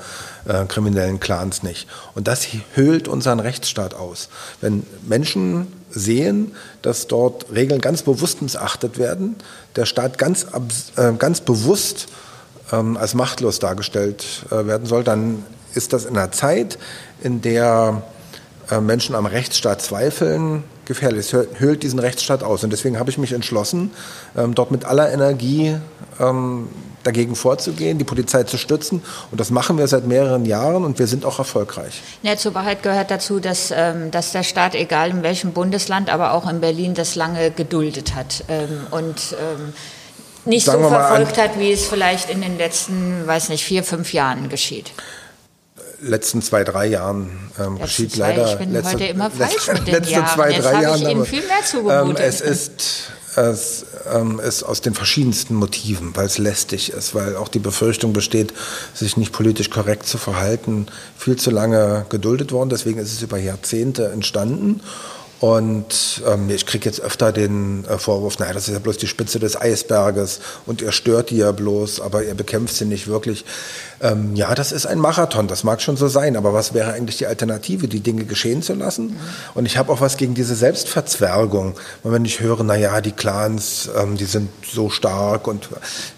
äh, 0.47 0.65
kriminellen 0.65 1.19
Clans 1.19 1.61
nicht. 1.61 1.87
Und 2.15 2.29
das 2.29 2.47
höhlt 2.73 3.09
unseren 3.09 3.41
Rechtsstaat 3.41 3.93
aus. 3.93 4.29
Wenn 4.61 4.83
Menschen 5.05 5.67
sehen, 5.89 6.53
dass 6.81 7.07
dort 7.07 7.47
Regeln 7.53 7.81
ganz 7.81 8.03
bewusst 8.03 8.41
missachtet 8.41 8.97
werden, 8.97 9.35
der 9.75 9.85
Staat 9.85 10.17
ganz, 10.17 10.47
äh, 10.95 11.11
ganz 11.17 11.41
bewusst 11.41 12.07
ähm, 12.71 12.95
als 12.95 13.13
machtlos 13.13 13.59
dargestellt 13.59 14.45
äh, 14.51 14.65
werden 14.65 14.87
soll, 14.87 15.03
dann 15.03 15.43
ist 15.75 15.93
das 15.93 16.05
in 16.05 16.17
einer 16.17 16.31
Zeit, 16.31 16.77
in 17.21 17.41
der 17.41 18.01
äh, 18.71 18.81
Menschen 18.81 19.15
am 19.15 19.25
Rechtsstaat 19.25 19.81
zweifeln, 19.81 20.63
gefährlich. 20.85 21.33
Es 21.33 21.47
höhlt 21.59 21.83
diesen 21.83 21.99
Rechtsstaat 21.99 22.43
aus. 22.43 22.63
Und 22.63 22.71
deswegen 22.71 22.99
habe 22.99 23.09
ich 23.09 23.17
mich 23.17 23.31
entschlossen, 23.31 23.91
ähm, 24.37 24.53
dort 24.53 24.71
mit 24.71 24.85
aller 24.85 25.11
Energie 25.11 25.75
ähm, 26.19 26.67
dagegen 27.03 27.35
vorzugehen, 27.35 27.97
die 27.97 28.03
Polizei 28.03 28.43
zu 28.43 28.57
stützen. 28.57 29.01
Und 29.31 29.39
das 29.39 29.49
machen 29.49 29.77
wir 29.77 29.87
seit 29.87 30.05
mehreren 30.05 30.45
Jahren 30.45 30.83
und 30.83 30.99
wir 30.99 31.07
sind 31.07 31.25
auch 31.25 31.39
erfolgreich. 31.39 32.01
Ja, 32.21 32.35
zur 32.35 32.53
Wahrheit 32.53 32.83
gehört 32.83 33.09
dazu, 33.09 33.39
dass, 33.39 33.71
ähm, 33.75 34.11
dass 34.11 34.33
der 34.33 34.43
Staat, 34.43 34.75
egal 34.75 35.09
in 35.11 35.23
welchem 35.23 35.53
Bundesland, 35.53 36.09
aber 36.11 36.33
auch 36.33 36.47
in 36.47 36.59
Berlin, 36.59 36.93
das 36.93 37.15
lange 37.15 37.51
geduldet 37.51 38.15
hat. 38.15 38.43
und 38.91 39.35
nicht 40.45 40.65
Sagen 40.65 40.83
so 40.83 40.89
verfolgt 40.89 41.37
hat, 41.37 41.59
wie 41.59 41.71
es 41.71 41.85
vielleicht 41.85 42.29
in 42.29 42.41
den 42.41 42.57
letzten, 42.57 43.27
weiß 43.27 43.49
nicht, 43.49 43.63
vier, 43.63 43.83
fünf 43.83 44.13
Jahren 44.13 44.49
geschieht 44.49 44.91
letzten 46.01 46.41
zwei, 46.41 46.63
drei 46.63 46.87
Jahren 46.87 47.29
ähm, 47.59 47.79
geschieht 47.79 48.13
zwei, 48.13 48.29
leider. 48.29 48.51
Ich 48.51 48.57
bin 48.57 48.71
letzte, 48.71 48.93
heute 48.93 49.05
immer 49.05 49.31
falsch 49.31 49.53
letzte, 49.53 49.73
mit 49.73 49.87
den 49.87 49.93
letzten 49.95 50.13
Jahren. 50.13 50.35
zwei, 50.35 50.49
drei 50.51 50.73
Jetzt 50.73 50.83
Jahren. 50.83 51.01
Ich 51.01 51.09
Ihnen 51.09 51.25
viel 51.25 51.41
mehr 51.41 51.63
zugemutet. 51.65 52.19
Ähm, 52.19 52.25
es 52.25 52.41
ist 52.41 53.11
es 53.35 53.85
ähm, 54.11 54.39
ist 54.39 54.63
aus 54.63 54.81
den 54.81 54.93
verschiedensten 54.93 55.55
Motiven, 55.55 56.15
weil 56.15 56.25
es 56.25 56.37
lästig 56.37 56.91
ist, 56.91 57.13
weil 57.13 57.35
auch 57.35 57.47
die 57.47 57.59
Befürchtung 57.59 58.11
besteht, 58.11 58.53
sich 58.93 59.17
nicht 59.17 59.31
politisch 59.31 59.69
korrekt 59.69 60.07
zu 60.07 60.17
verhalten, 60.17 60.87
viel 61.17 61.35
zu 61.35 61.51
lange 61.51 62.05
geduldet 62.09 62.51
worden. 62.51 62.69
Deswegen 62.69 62.99
ist 62.99 63.13
es 63.13 63.21
über 63.21 63.37
Jahrzehnte 63.37 64.09
entstanden. 64.09 64.81
Und 65.39 66.21
ähm, 66.27 66.49
ich 66.49 66.65
kriege 66.65 66.83
jetzt 66.83 66.99
öfter 66.99 67.31
den 67.31 67.85
äh, 67.85 67.97
Vorwurf, 67.97 68.39
naja, 68.39 68.53
das 68.53 68.67
ist 68.67 68.73
ja 68.73 68.79
bloß 68.79 68.97
die 68.97 69.07
Spitze 69.07 69.39
des 69.39 69.59
Eisberges 69.59 70.41
und 70.65 70.81
ihr 70.81 70.91
stört 70.91 71.29
die 71.29 71.37
ja 71.37 71.53
bloß, 71.53 72.01
aber 72.01 72.23
ihr 72.23 72.35
bekämpft 72.35 72.75
sie 72.75 72.83
nicht 72.83 73.07
wirklich. 73.07 73.45
Ähm, 74.01 74.35
ja, 74.35 74.53
das 74.53 74.73
ist 74.73 74.85
ein 74.85 74.99
Marathon, 74.99 75.47
das 75.47 75.63
mag 75.63 75.81
schon 75.81 75.95
so 75.95 76.09
sein, 76.09 76.35
aber 76.35 76.53
was 76.53 76.73
wäre 76.73 76.91
eigentlich 76.91 77.17
die 77.17 77.25
Alternative, 77.25 77.87
die 77.87 78.01
Dinge 78.01 78.25
geschehen 78.25 78.61
zu 78.61 78.73
lassen? 78.73 79.17
Und 79.55 79.65
ich 79.65 79.77
habe 79.77 79.93
auch 79.93 80.01
was 80.01 80.17
gegen 80.17 80.33
diese 80.33 80.55
Selbstverzwergung. 80.55 81.75
wenn 82.03 82.25
ich 82.25 82.41
höre, 82.41 82.63
naja, 82.63 82.99
die 82.99 83.13
Clans, 83.13 83.89
ähm, 83.97 84.17
die 84.17 84.25
sind 84.25 84.49
so 84.69 84.89
stark 84.89 85.47
und 85.47 85.69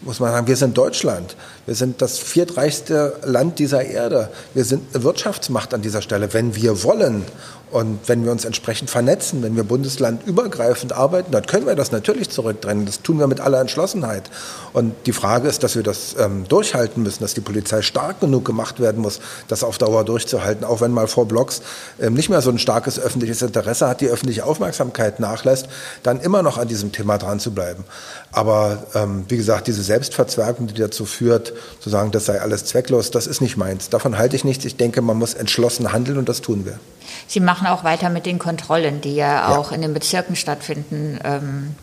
muss 0.01 0.19
man 0.19 0.31
sagen, 0.31 0.47
wir 0.47 0.57
sind 0.57 0.77
Deutschland. 0.77 1.35
Wir 1.67 1.75
sind 1.75 2.01
das 2.01 2.17
viertreichste 2.17 3.17
Land 3.23 3.59
dieser 3.59 3.83
Erde. 3.83 4.29
Wir 4.55 4.65
sind 4.65 4.95
eine 4.95 5.03
Wirtschaftsmacht 5.03 5.75
an 5.75 5.83
dieser 5.83 6.01
Stelle, 6.01 6.33
wenn 6.33 6.55
wir 6.55 6.83
wollen. 6.83 7.23
Und 7.71 7.99
wenn 8.07 8.25
wir 8.25 8.33
uns 8.33 8.43
entsprechend 8.43 8.89
vernetzen, 8.89 9.41
wenn 9.43 9.55
wir 9.55 9.63
bundeslandübergreifend 9.63 10.91
arbeiten, 10.91 11.31
dann 11.31 11.45
können 11.45 11.65
wir 11.65 11.75
das 11.75 11.93
natürlich 11.93 12.29
zurückdrängen. 12.29 12.85
Das 12.85 13.01
tun 13.01 13.17
wir 13.17 13.27
mit 13.27 13.39
aller 13.39 13.61
Entschlossenheit. 13.61 14.29
Und 14.73 14.93
die 15.05 15.13
Frage 15.13 15.47
ist, 15.47 15.63
dass 15.63 15.75
wir 15.75 15.83
das 15.83 16.15
ähm, 16.19 16.45
durchhalten 16.49 17.01
müssen, 17.01 17.23
dass 17.23 17.33
die 17.33 17.41
Polizei 17.41 17.81
stark 17.81 18.19
genug 18.19 18.43
gemacht 18.43 18.81
werden 18.81 19.01
muss, 19.01 19.21
das 19.47 19.63
auf 19.63 19.77
Dauer 19.77 20.03
durchzuhalten. 20.03 20.65
Auch 20.65 20.81
wenn 20.81 20.91
mal 20.91 21.07
vor 21.07 21.25
Blocks 21.27 21.61
ähm, 22.01 22.13
nicht 22.13 22.29
mehr 22.29 22.41
so 22.41 22.49
ein 22.49 22.59
starkes 22.59 22.99
öffentliches 22.99 23.41
Interesse 23.41 23.87
hat, 23.87 24.01
die 24.01 24.07
öffentliche 24.07 24.45
Aufmerksamkeit 24.45 25.21
nachlässt, 25.21 25.67
dann 26.03 26.19
immer 26.19 26.43
noch 26.43 26.57
an 26.57 26.67
diesem 26.67 26.91
Thema 26.91 27.17
dran 27.17 27.39
zu 27.39 27.51
bleiben. 27.51 27.85
Aber 28.33 28.83
ähm, 28.95 29.23
wie 29.29 29.37
gesagt, 29.37 29.67
diese 29.67 29.83
Selbstverzwergung, 29.83 30.67
die 30.67 30.73
dazu 30.73 31.05
führt, 31.05 31.53
zu 31.79 31.89
sagen, 31.89 32.11
das 32.11 32.25
sei 32.25 32.41
alles 32.41 32.65
zwecklos, 32.65 33.11
das 33.11 33.27
ist 33.27 33.39
nicht 33.39 33.55
meins. 33.55 33.89
Davon 33.89 34.17
halte 34.17 34.35
ich 34.35 34.43
nichts. 34.43 34.65
Ich 34.65 34.75
denke, 34.75 35.01
man 35.01 35.17
muss 35.17 35.35
entschlossen 35.35 35.93
handeln 35.93 36.17
und 36.17 36.27
das 36.27 36.41
tun 36.41 36.65
wir. 36.65 36.79
Sie 37.27 37.39
machen 37.39 37.60
auch 37.67 37.83
weiter 37.83 38.09
mit 38.09 38.25
den 38.25 38.39
Kontrollen, 38.39 39.01
die 39.01 39.15
ja, 39.15 39.49
ja. 39.49 39.57
auch 39.57 39.71
in 39.71 39.81
den 39.81 39.93
Bezirken 39.93 40.35
stattfinden. 40.35 41.19
Ähm 41.23 41.75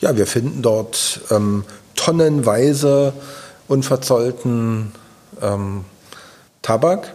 ja, 0.00 0.16
wir 0.16 0.26
finden 0.26 0.62
dort 0.62 1.20
ähm, 1.30 1.64
tonnenweise 1.94 3.12
unverzollten 3.68 4.92
ähm, 5.40 5.84
Tabak. 6.62 7.12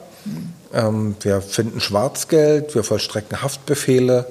Mhm. 0.71 1.15
wir 1.21 1.41
finden 1.41 1.79
Schwarzgeld, 1.79 2.73
wir 2.73 2.83
vollstrecken 2.83 3.43
Haftbefehle. 3.43 4.25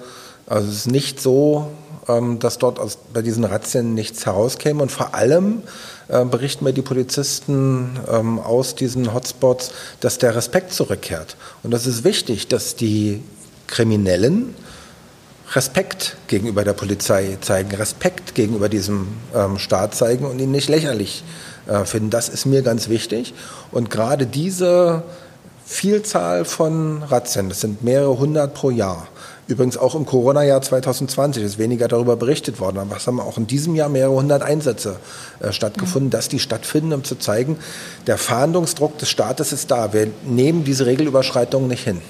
Also 0.46 0.68
es 0.68 0.76
ist 0.78 0.86
nicht 0.90 1.20
so, 1.20 1.70
ähm, 2.08 2.38
dass 2.38 2.58
dort 2.58 2.78
aus, 2.78 2.98
bei 3.12 3.22
diesen 3.22 3.44
Razzien 3.44 3.94
nichts 3.94 4.26
herauskäme. 4.26 4.82
Und 4.82 4.90
vor 4.90 5.14
allem 5.14 5.62
äh, 6.08 6.24
berichten 6.24 6.64
mir 6.64 6.72
die 6.72 6.82
Polizisten 6.82 7.98
ähm, 8.10 8.38
aus 8.38 8.74
diesen 8.74 9.14
Hotspots, 9.14 9.72
dass 10.00 10.18
der 10.18 10.34
Respekt 10.34 10.72
zurückkehrt. 10.72 11.36
Und 11.62 11.70
das 11.70 11.86
ist 11.86 12.04
wichtig, 12.04 12.48
dass 12.48 12.76
die 12.76 13.22
Kriminellen 13.66 14.54
Respekt 15.52 16.16
gegenüber 16.26 16.64
der 16.64 16.72
Polizei 16.72 17.38
zeigen, 17.40 17.74
Respekt 17.74 18.34
gegenüber 18.34 18.68
diesem 18.68 19.08
ähm, 19.34 19.58
Staat 19.58 19.94
zeigen 19.94 20.24
und 20.24 20.38
ihn 20.40 20.50
nicht 20.50 20.68
lächerlich 20.68 21.22
äh, 21.66 21.84
finden. 21.84 22.10
Das 22.10 22.28
ist 22.28 22.46
mir 22.46 22.62
ganz 22.62 22.88
wichtig. 22.88 23.34
Und 23.70 23.90
gerade 23.90 24.26
diese 24.26 25.02
Vielzahl 25.64 26.44
von 26.44 27.02
Razzien, 27.02 27.48
das 27.48 27.60
sind 27.60 27.84
mehrere 27.84 28.18
hundert 28.18 28.54
pro 28.54 28.70
Jahr, 28.70 29.08
Übrigens 29.46 29.76
auch 29.76 29.94
im 29.94 30.06
Corona-Jahr 30.06 30.62
2020 30.62 31.42
ist 31.42 31.58
weniger 31.58 31.86
darüber 31.86 32.16
berichtet 32.16 32.60
worden. 32.60 32.78
Aber 32.78 32.96
es 32.96 33.06
haben 33.06 33.20
auch 33.20 33.36
in 33.36 33.46
diesem 33.46 33.74
Jahr 33.74 33.90
mehrere 33.90 34.14
hundert 34.14 34.42
Einsätze 34.42 34.96
äh, 35.40 35.52
stattgefunden, 35.52 36.08
mhm. 36.08 36.12
dass 36.12 36.28
die 36.28 36.38
stattfinden, 36.38 36.94
um 36.94 37.04
zu 37.04 37.16
zeigen, 37.16 37.58
der 38.06 38.16
Fahndungsdruck 38.16 38.96
des 38.98 39.10
Staates 39.10 39.52
ist 39.52 39.70
da. 39.70 39.92
Wir 39.92 40.08
nehmen 40.24 40.64
diese 40.64 40.86
Regelüberschreitungen 40.86 41.68
nicht 41.68 41.84
hin. 41.84 42.00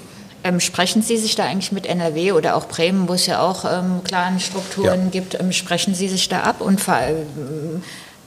Ähm, 0.45 0.61
sprechen 0.61 1.01
Sie 1.01 1.17
sich 1.17 1.37
da 1.37 1.45
eigentlich 1.45 1.73
mit 1.73 1.87
NRW 1.87 2.33
oder 2.33 2.55
auch 2.55 2.69
Bremen, 2.69 3.09
wo 3.09 3.15
es 3.15 3.25
ja 3.25 3.41
auch 3.41 3.65
ähm, 3.65 4.05
klaren 4.05 4.39
Strukturen 4.41 5.05
ja. 5.05 5.11
gibt, 5.11 5.41
ähm, 5.41 5.53
sprechen 5.53 5.95
Sie 5.95 6.07
sich 6.07 6.29
da 6.29 6.41
ab 6.41 6.61
und 6.61 6.83
ver 6.83 7.09
äh, 7.09 7.15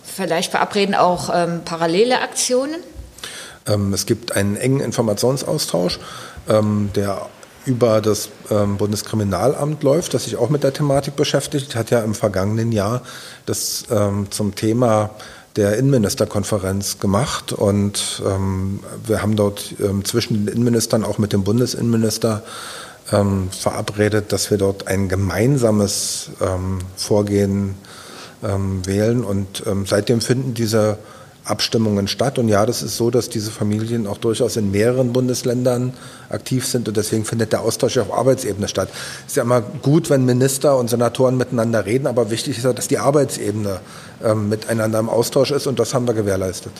vielleicht 0.03 0.49
verabreden 0.49 0.95
auch 0.95 1.29
ähm, 1.31 1.61
parallele 1.63 2.19
Aktionen? 2.21 2.77
Ähm, 3.67 3.93
es 3.93 4.07
gibt 4.07 4.35
einen 4.35 4.57
engen 4.57 4.79
Informationsaustausch, 4.79 5.99
ähm, 6.49 6.89
der 6.95 7.27
über 7.65 8.01
das 8.01 8.29
ähm, 8.49 8.77
Bundeskriminalamt 8.77 9.83
läuft, 9.83 10.15
das 10.15 10.23
sich 10.23 10.37
auch 10.37 10.49
mit 10.49 10.63
der 10.63 10.73
Thematik 10.73 11.15
beschäftigt, 11.15 11.75
hat 11.75 11.91
ja 11.91 11.99
im 11.99 12.15
vergangenen 12.15 12.71
Jahr 12.71 13.01
das 13.45 13.85
ähm, 13.91 14.27
zum 14.31 14.55
Thema 14.55 15.11
der 15.57 15.77
Innenministerkonferenz 15.77 16.99
gemacht 16.99 17.51
und 17.51 18.21
ähm, 18.25 18.79
wir 19.05 19.21
haben 19.21 19.35
dort 19.35 19.75
ähm, 19.83 20.05
zwischen 20.05 20.45
den 20.45 20.53
Innenministern 20.53 21.03
auch 21.03 21.17
mit 21.17 21.33
dem 21.33 21.43
Bundesinnenminister 21.43 22.43
ähm, 23.11 23.49
verabredet, 23.51 24.31
dass 24.31 24.51
wir 24.51 24.57
dort 24.57 24.87
ein 24.87 25.09
gemeinsames 25.09 26.29
ähm, 26.41 26.79
Vorgehen 26.95 27.75
wählen 28.39 29.23
und 29.23 29.63
seitdem 29.85 30.21
finden 30.21 30.53
diese 30.53 30.99
Abstimmungen 31.49 32.07
statt. 32.07 32.37
Und 32.39 32.49
ja, 32.49 32.65
das 32.65 32.81
ist 32.81 32.97
so, 32.97 33.09
dass 33.09 33.29
diese 33.29 33.51
Familien 33.51 34.07
auch 34.07 34.17
durchaus 34.17 34.57
in 34.57 34.71
mehreren 34.71 35.13
Bundesländern 35.13 35.93
aktiv 36.29 36.65
sind 36.65 36.87
und 36.87 36.97
deswegen 36.97 37.25
findet 37.25 37.53
der 37.53 37.61
Austausch 37.61 37.97
auf 37.97 38.13
Arbeitsebene 38.13 38.67
statt. 38.67 38.89
Es 39.25 39.31
ist 39.31 39.35
ja 39.37 39.43
immer 39.43 39.61
gut, 39.61 40.09
wenn 40.09 40.25
Minister 40.25 40.77
und 40.77 40.89
Senatoren 40.89 41.37
miteinander 41.37 41.85
reden, 41.85 42.07
aber 42.07 42.29
wichtig 42.29 42.57
ist 42.57 42.63
ja, 42.63 42.73
dass 42.73 42.87
die 42.87 42.99
Arbeitsebene 42.99 43.79
ähm, 44.23 44.49
miteinander 44.49 44.99
im 44.99 45.09
Austausch 45.09 45.51
ist 45.51 45.67
und 45.67 45.79
das 45.79 45.93
haben 45.93 46.07
wir 46.07 46.13
gewährleistet. 46.13 46.73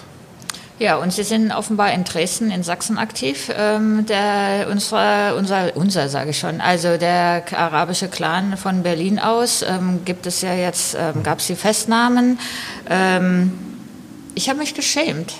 Ja, 0.79 0.97
und 0.97 1.11
Sie 1.11 1.23
sind 1.23 1.51
offenbar 1.51 1.91
in 1.91 2.03
Dresden, 2.03 2.51
in 2.51 2.61
Sachsen 2.61 2.99
aktiv. 2.99 3.51
Ähm, 3.55 4.05
der, 4.05 4.67
unsere, 4.69 5.35
unser, 5.35 5.75
unser 5.75 6.07
sage 6.07 6.29
ich 6.29 6.37
schon, 6.37 6.61
also 6.61 6.97
der 6.97 7.43
arabische 7.51 8.09
Clan 8.09 8.57
von 8.57 8.83
Berlin 8.83 9.17
aus 9.17 9.63
ähm, 9.63 10.01
gibt 10.05 10.27
es 10.27 10.41
ja 10.41 10.53
jetzt, 10.53 10.95
ähm, 10.95 11.23
gab 11.23 11.39
es 11.39 11.47
die 11.47 11.55
Festnahmen. 11.55 12.37
Ähm, 12.87 13.53
ich 14.35 14.49
habe 14.49 14.59
mich 14.59 14.75
geschämt, 14.75 15.33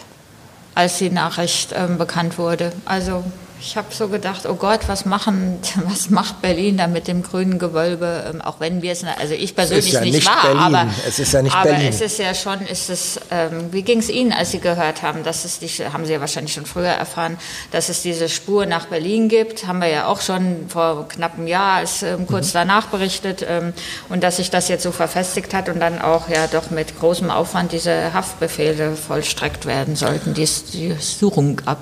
als 0.73 0.97
die 0.97 1.12
Nachricht 1.12 1.71
ähm, 1.75 1.99
bekannt 1.99 2.39
wurde. 2.39 2.71
Also 2.86 3.23
ich 3.60 3.76
habe 3.76 3.88
so 3.91 4.08
gedacht, 4.08 4.46
oh 4.48 4.56
Gott, 4.56 4.82
was 4.88 5.06
machen, 5.06 5.60
was 5.86 6.10
macht 6.10 6.41
Berlin 6.41 6.78
da 6.78 6.88
mit 6.88 7.08
dem 7.08 7.24
grünen 7.24 7.60
Gewölbe? 7.60 8.26
Ähm, 8.32 8.41
auch 8.41 8.60
wenn 8.60 8.82
wir 8.82 8.91
es, 8.91 9.04
also 9.04 9.34
ich 9.34 9.56
persönlich 9.56 9.91
ja 9.91 10.02
nicht, 10.02 10.13
nicht 10.13 10.28
war, 10.28 10.41
Berlin. 10.41 10.60
aber 10.60 10.88
es 11.08 11.20
ist 11.20 11.34
ja 11.34 11.41
nicht 11.41 11.56
aber 11.56 11.72
Berlin. 11.72 11.88
es 11.88 12.02
ist 12.02 12.20
ja 12.20 12.34
schon, 12.34 12.62
ist 12.62 12.89
es, 12.89 13.20
ähm, 13.32 13.72
wie 13.72 13.82
ging 13.82 14.00
es 14.00 14.10
Ihnen, 14.10 14.32
als 14.32 14.52
Sie 14.52 14.60
gehört 14.60 15.02
haben, 15.02 15.24
dass 15.24 15.46
es 15.46 15.60
die, 15.60 15.67
haben 15.67 16.06
Sie 16.06 16.13
ja 16.13 16.22
wahrscheinlich 16.22 16.54
schon 16.54 16.65
früher 16.65 16.88
erfahren, 16.88 17.38
dass 17.72 17.89
es 17.89 18.02
diese 18.02 18.30
Spur 18.30 18.65
nach 18.65 18.86
Berlin 18.88 19.30
gibt, 19.30 19.65
haben 19.65 19.80
wir 19.80 19.89
ja 19.89 20.08
auch 20.08 20.22
schon 20.22 20.70
vor 20.70 21.08
knapp 21.08 21.38
einem 21.38 21.48
Jahr, 21.48 21.78
als, 21.78 22.04
ähm, 22.04 22.28
kurz 22.28 22.50
mhm. 22.50 22.60
danach 22.60 22.88
berichtet, 22.88 23.46
ähm, 23.48 23.74
und 24.10 24.24
dass 24.24 24.38
sich 24.38 24.50
das 24.50 24.67
jetzt 24.67 24.84
so 24.84 24.91
verfestigt 24.91 25.54
hat 25.54 25.70
und 25.70 25.80
dann 25.80 26.00
auch 26.02 26.30
ja 26.30 26.48
doch 26.48 26.70
mit 26.70 27.00
großem 27.00 27.30
Aufwand 27.30 27.72
diese 27.72 28.13
Haftbefehle 28.13 28.96
vollstreckt 28.96 29.65
werden 29.65 29.96
sollten, 29.96 30.34
die, 30.34 30.48
die 30.74 30.96
Suchung 31.00 31.62
ab. 31.65 31.80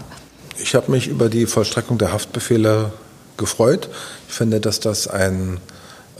Ich 0.57 0.73
habe 0.73 0.91
mich 0.91 1.07
über 1.07 1.29
die 1.29 1.45
Vollstreckung 1.45 1.97
der 1.97 2.13
Haftbefehle 2.13 2.91
gefreut. 3.37 3.89
Ich 4.27 4.33
finde, 4.33 4.61
dass 4.61 4.79
das 4.79 5.07
ein 5.07 5.59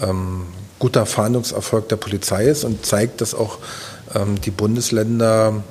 ähm, 0.01 0.47
guter 0.79 1.05
Fahndungserfolg 1.05 1.87
der 1.89 1.95
Polizei 1.95 2.45
ist 2.45 2.65
und 2.65 2.85
zeigt, 2.85 3.21
dass 3.21 3.33
auch 3.33 3.59
ähm, 4.13 4.39
die 4.41 4.51
Bundesländer 4.51 5.63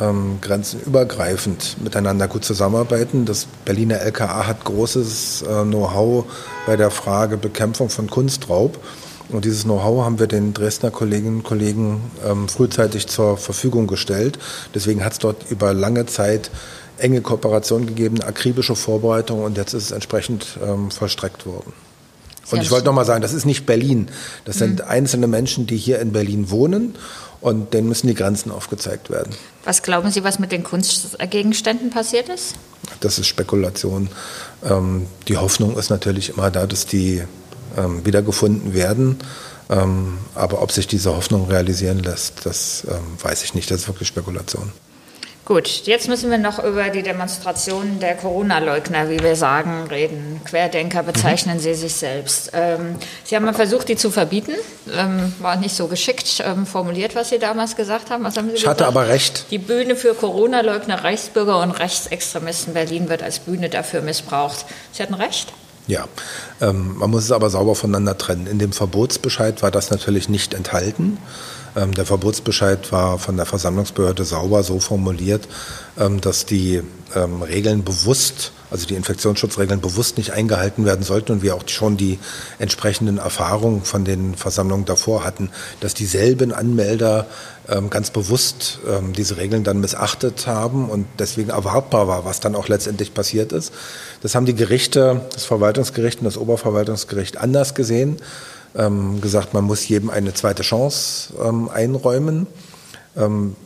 ähm, 0.00 0.38
grenzenübergreifend 0.40 1.76
miteinander 1.82 2.26
gut 2.26 2.44
zusammenarbeiten. 2.44 3.24
Das 3.24 3.46
Berliner 3.64 4.00
LKA 4.00 4.46
hat 4.46 4.64
großes 4.64 5.42
äh, 5.42 5.62
Know-how 5.62 6.24
bei 6.66 6.76
der 6.76 6.90
Frage 6.90 7.36
Bekämpfung 7.36 7.88
von 7.88 8.08
Kunstraub. 8.10 8.78
Und 9.28 9.44
dieses 9.44 9.62
Know-how 9.62 10.04
haben 10.04 10.18
wir 10.18 10.26
den 10.26 10.52
Dresdner 10.52 10.90
Kolleginnen 10.90 11.38
und 11.38 11.44
Kollegen 11.44 12.10
ähm, 12.28 12.48
frühzeitig 12.48 13.06
zur 13.06 13.36
Verfügung 13.36 13.86
gestellt. 13.86 14.38
Deswegen 14.74 15.04
hat 15.04 15.12
es 15.12 15.18
dort 15.18 15.50
über 15.50 15.72
lange 15.72 16.06
Zeit 16.06 16.50
enge 16.98 17.20
Kooperation 17.20 17.86
gegeben, 17.86 18.22
akribische 18.22 18.76
Vorbereitung 18.76 19.42
und 19.42 19.56
jetzt 19.56 19.74
ist 19.74 19.84
es 19.84 19.90
entsprechend 19.90 20.58
ähm, 20.64 20.90
vollstreckt 20.90 21.46
worden. 21.46 21.72
Und 22.50 22.60
ich 22.60 22.70
wollte 22.70 22.86
noch 22.86 22.92
mal 22.92 23.04
sagen, 23.04 23.22
das 23.22 23.32
ist 23.32 23.46
nicht 23.46 23.66
Berlin. 23.66 24.08
Das 24.44 24.58
sind 24.58 24.80
mhm. 24.80 24.86
einzelne 24.86 25.26
Menschen, 25.26 25.66
die 25.66 25.76
hier 25.76 26.00
in 26.00 26.12
Berlin 26.12 26.50
wohnen 26.50 26.96
und 27.40 27.72
denen 27.72 27.88
müssen 27.88 28.08
die 28.08 28.14
Grenzen 28.14 28.50
aufgezeigt 28.50 29.10
werden. 29.10 29.34
Was 29.64 29.82
glauben 29.82 30.10
Sie, 30.10 30.22
was 30.22 30.38
mit 30.38 30.52
den 30.52 30.62
Kunstgegenständen 30.62 31.90
passiert 31.90 32.28
ist? 32.28 32.54
Das 33.00 33.18
ist 33.18 33.26
Spekulation. 33.26 34.08
Ähm, 34.64 35.06
die 35.28 35.36
Hoffnung 35.36 35.78
ist 35.78 35.90
natürlich 35.90 36.30
immer 36.30 36.50
da, 36.50 36.66
dass 36.66 36.86
die 36.86 37.22
ähm, 37.76 38.04
wiedergefunden 38.04 38.74
werden. 38.74 39.18
Ähm, 39.70 40.18
aber 40.34 40.62
ob 40.62 40.72
sich 40.72 40.86
diese 40.86 41.14
Hoffnung 41.14 41.48
realisieren 41.48 42.00
lässt, 42.00 42.44
das 42.44 42.84
ähm, 42.88 42.98
weiß 43.22 43.44
ich 43.44 43.54
nicht. 43.54 43.70
Das 43.70 43.82
ist 43.82 43.88
wirklich 43.88 44.08
Spekulation. 44.08 44.72
Gut, 45.44 45.68
jetzt 45.86 46.08
müssen 46.08 46.30
wir 46.30 46.38
noch 46.38 46.62
über 46.62 46.90
die 46.90 47.02
Demonstrationen 47.02 47.98
der 47.98 48.14
Corona-Leugner, 48.14 49.10
wie 49.10 49.18
wir 49.18 49.34
sagen, 49.34 49.88
reden. 49.90 50.40
Querdenker 50.44 51.02
bezeichnen 51.02 51.56
mhm. 51.56 51.60
Sie 51.60 51.74
sich 51.74 51.94
selbst. 51.94 52.52
Ähm, 52.52 52.94
Sie 53.24 53.34
haben 53.34 53.44
mal 53.44 53.52
versucht, 53.52 53.88
die 53.88 53.96
zu 53.96 54.12
verbieten. 54.12 54.52
Ähm, 54.96 55.34
war 55.40 55.56
nicht 55.56 55.74
so 55.74 55.88
geschickt 55.88 56.44
ähm, 56.46 56.64
formuliert, 56.64 57.16
was 57.16 57.30
Sie 57.30 57.40
damals 57.40 57.74
gesagt 57.74 58.10
haben. 58.10 58.22
Was 58.22 58.36
haben 58.36 58.50
Sie 58.50 58.54
ich 58.54 58.60
gesagt? 58.60 58.80
hatte 58.80 58.86
aber 58.86 59.08
recht. 59.08 59.46
Die 59.50 59.58
Bühne 59.58 59.96
für 59.96 60.14
Corona-Leugner, 60.14 61.02
Reichsbürger 61.02 61.60
und 61.60 61.72
Rechtsextremisten 61.72 62.74
Berlin 62.74 63.08
wird 63.08 63.24
als 63.24 63.40
Bühne 63.40 63.68
dafür 63.68 64.00
missbraucht. 64.00 64.64
Sie 64.92 65.02
hatten 65.02 65.14
recht. 65.14 65.52
Ja, 65.88 66.06
ähm, 66.60 66.98
man 66.98 67.10
muss 67.10 67.24
es 67.24 67.32
aber 67.32 67.50
sauber 67.50 67.74
voneinander 67.74 68.16
trennen. 68.16 68.46
In 68.46 68.60
dem 68.60 68.72
Verbotsbescheid 68.72 69.60
war 69.62 69.72
das 69.72 69.90
natürlich 69.90 70.28
nicht 70.28 70.54
enthalten. 70.54 71.18
Ähm, 71.18 71.18
der 71.74 72.04
Verbotsbescheid 72.04 72.92
war 72.92 73.18
von 73.18 73.36
der 73.36 73.46
Versammlungsbehörde 73.46 74.24
sauber 74.24 74.62
so 74.62 74.78
formuliert, 74.78 75.48
ähm, 75.98 76.20
dass 76.20 76.44
die 76.44 76.82
ähm, 77.14 77.42
Regeln 77.42 77.82
bewusst, 77.84 78.52
also 78.70 78.86
die 78.86 78.94
Infektionsschutzregeln 78.94 79.80
bewusst 79.80 80.18
nicht 80.18 80.32
eingehalten 80.32 80.84
werden 80.84 81.02
sollten 81.02 81.32
und 81.32 81.42
wir 81.42 81.54
auch 81.54 81.66
schon 81.66 81.96
die 81.96 82.18
entsprechenden 82.58 83.18
Erfahrungen 83.18 83.84
von 83.84 84.04
den 84.04 84.34
Versammlungen 84.34 84.84
davor 84.84 85.24
hatten, 85.24 85.50
dass 85.80 85.94
dieselben 85.94 86.52
Anmelder 86.52 87.26
ganz 87.90 88.10
bewusst 88.10 88.80
diese 89.16 89.36
Regeln 89.36 89.62
dann 89.62 89.78
missachtet 89.78 90.48
haben 90.48 90.90
und 90.90 91.06
deswegen 91.20 91.50
erwartbar 91.50 92.08
war, 92.08 92.24
was 92.24 92.40
dann 92.40 92.56
auch 92.56 92.66
letztendlich 92.66 93.14
passiert 93.14 93.52
ist. 93.52 93.72
Das 94.20 94.34
haben 94.34 94.46
die 94.46 94.54
Gerichte, 94.54 95.20
das 95.32 95.44
Verwaltungsgericht 95.44 96.18
und 96.18 96.24
das 96.24 96.38
Oberverwaltungsgericht 96.38 97.36
anders 97.36 97.74
gesehen 97.74 98.20
ähm, 98.76 99.20
gesagt, 99.20 99.54
man 99.54 99.64
muss 99.64 99.86
jedem 99.88 100.10
eine 100.10 100.34
zweite 100.34 100.62
Chance 100.62 101.34
ähm, 101.42 101.68
einräumen. 101.68 102.46
Ähm, 103.16 103.56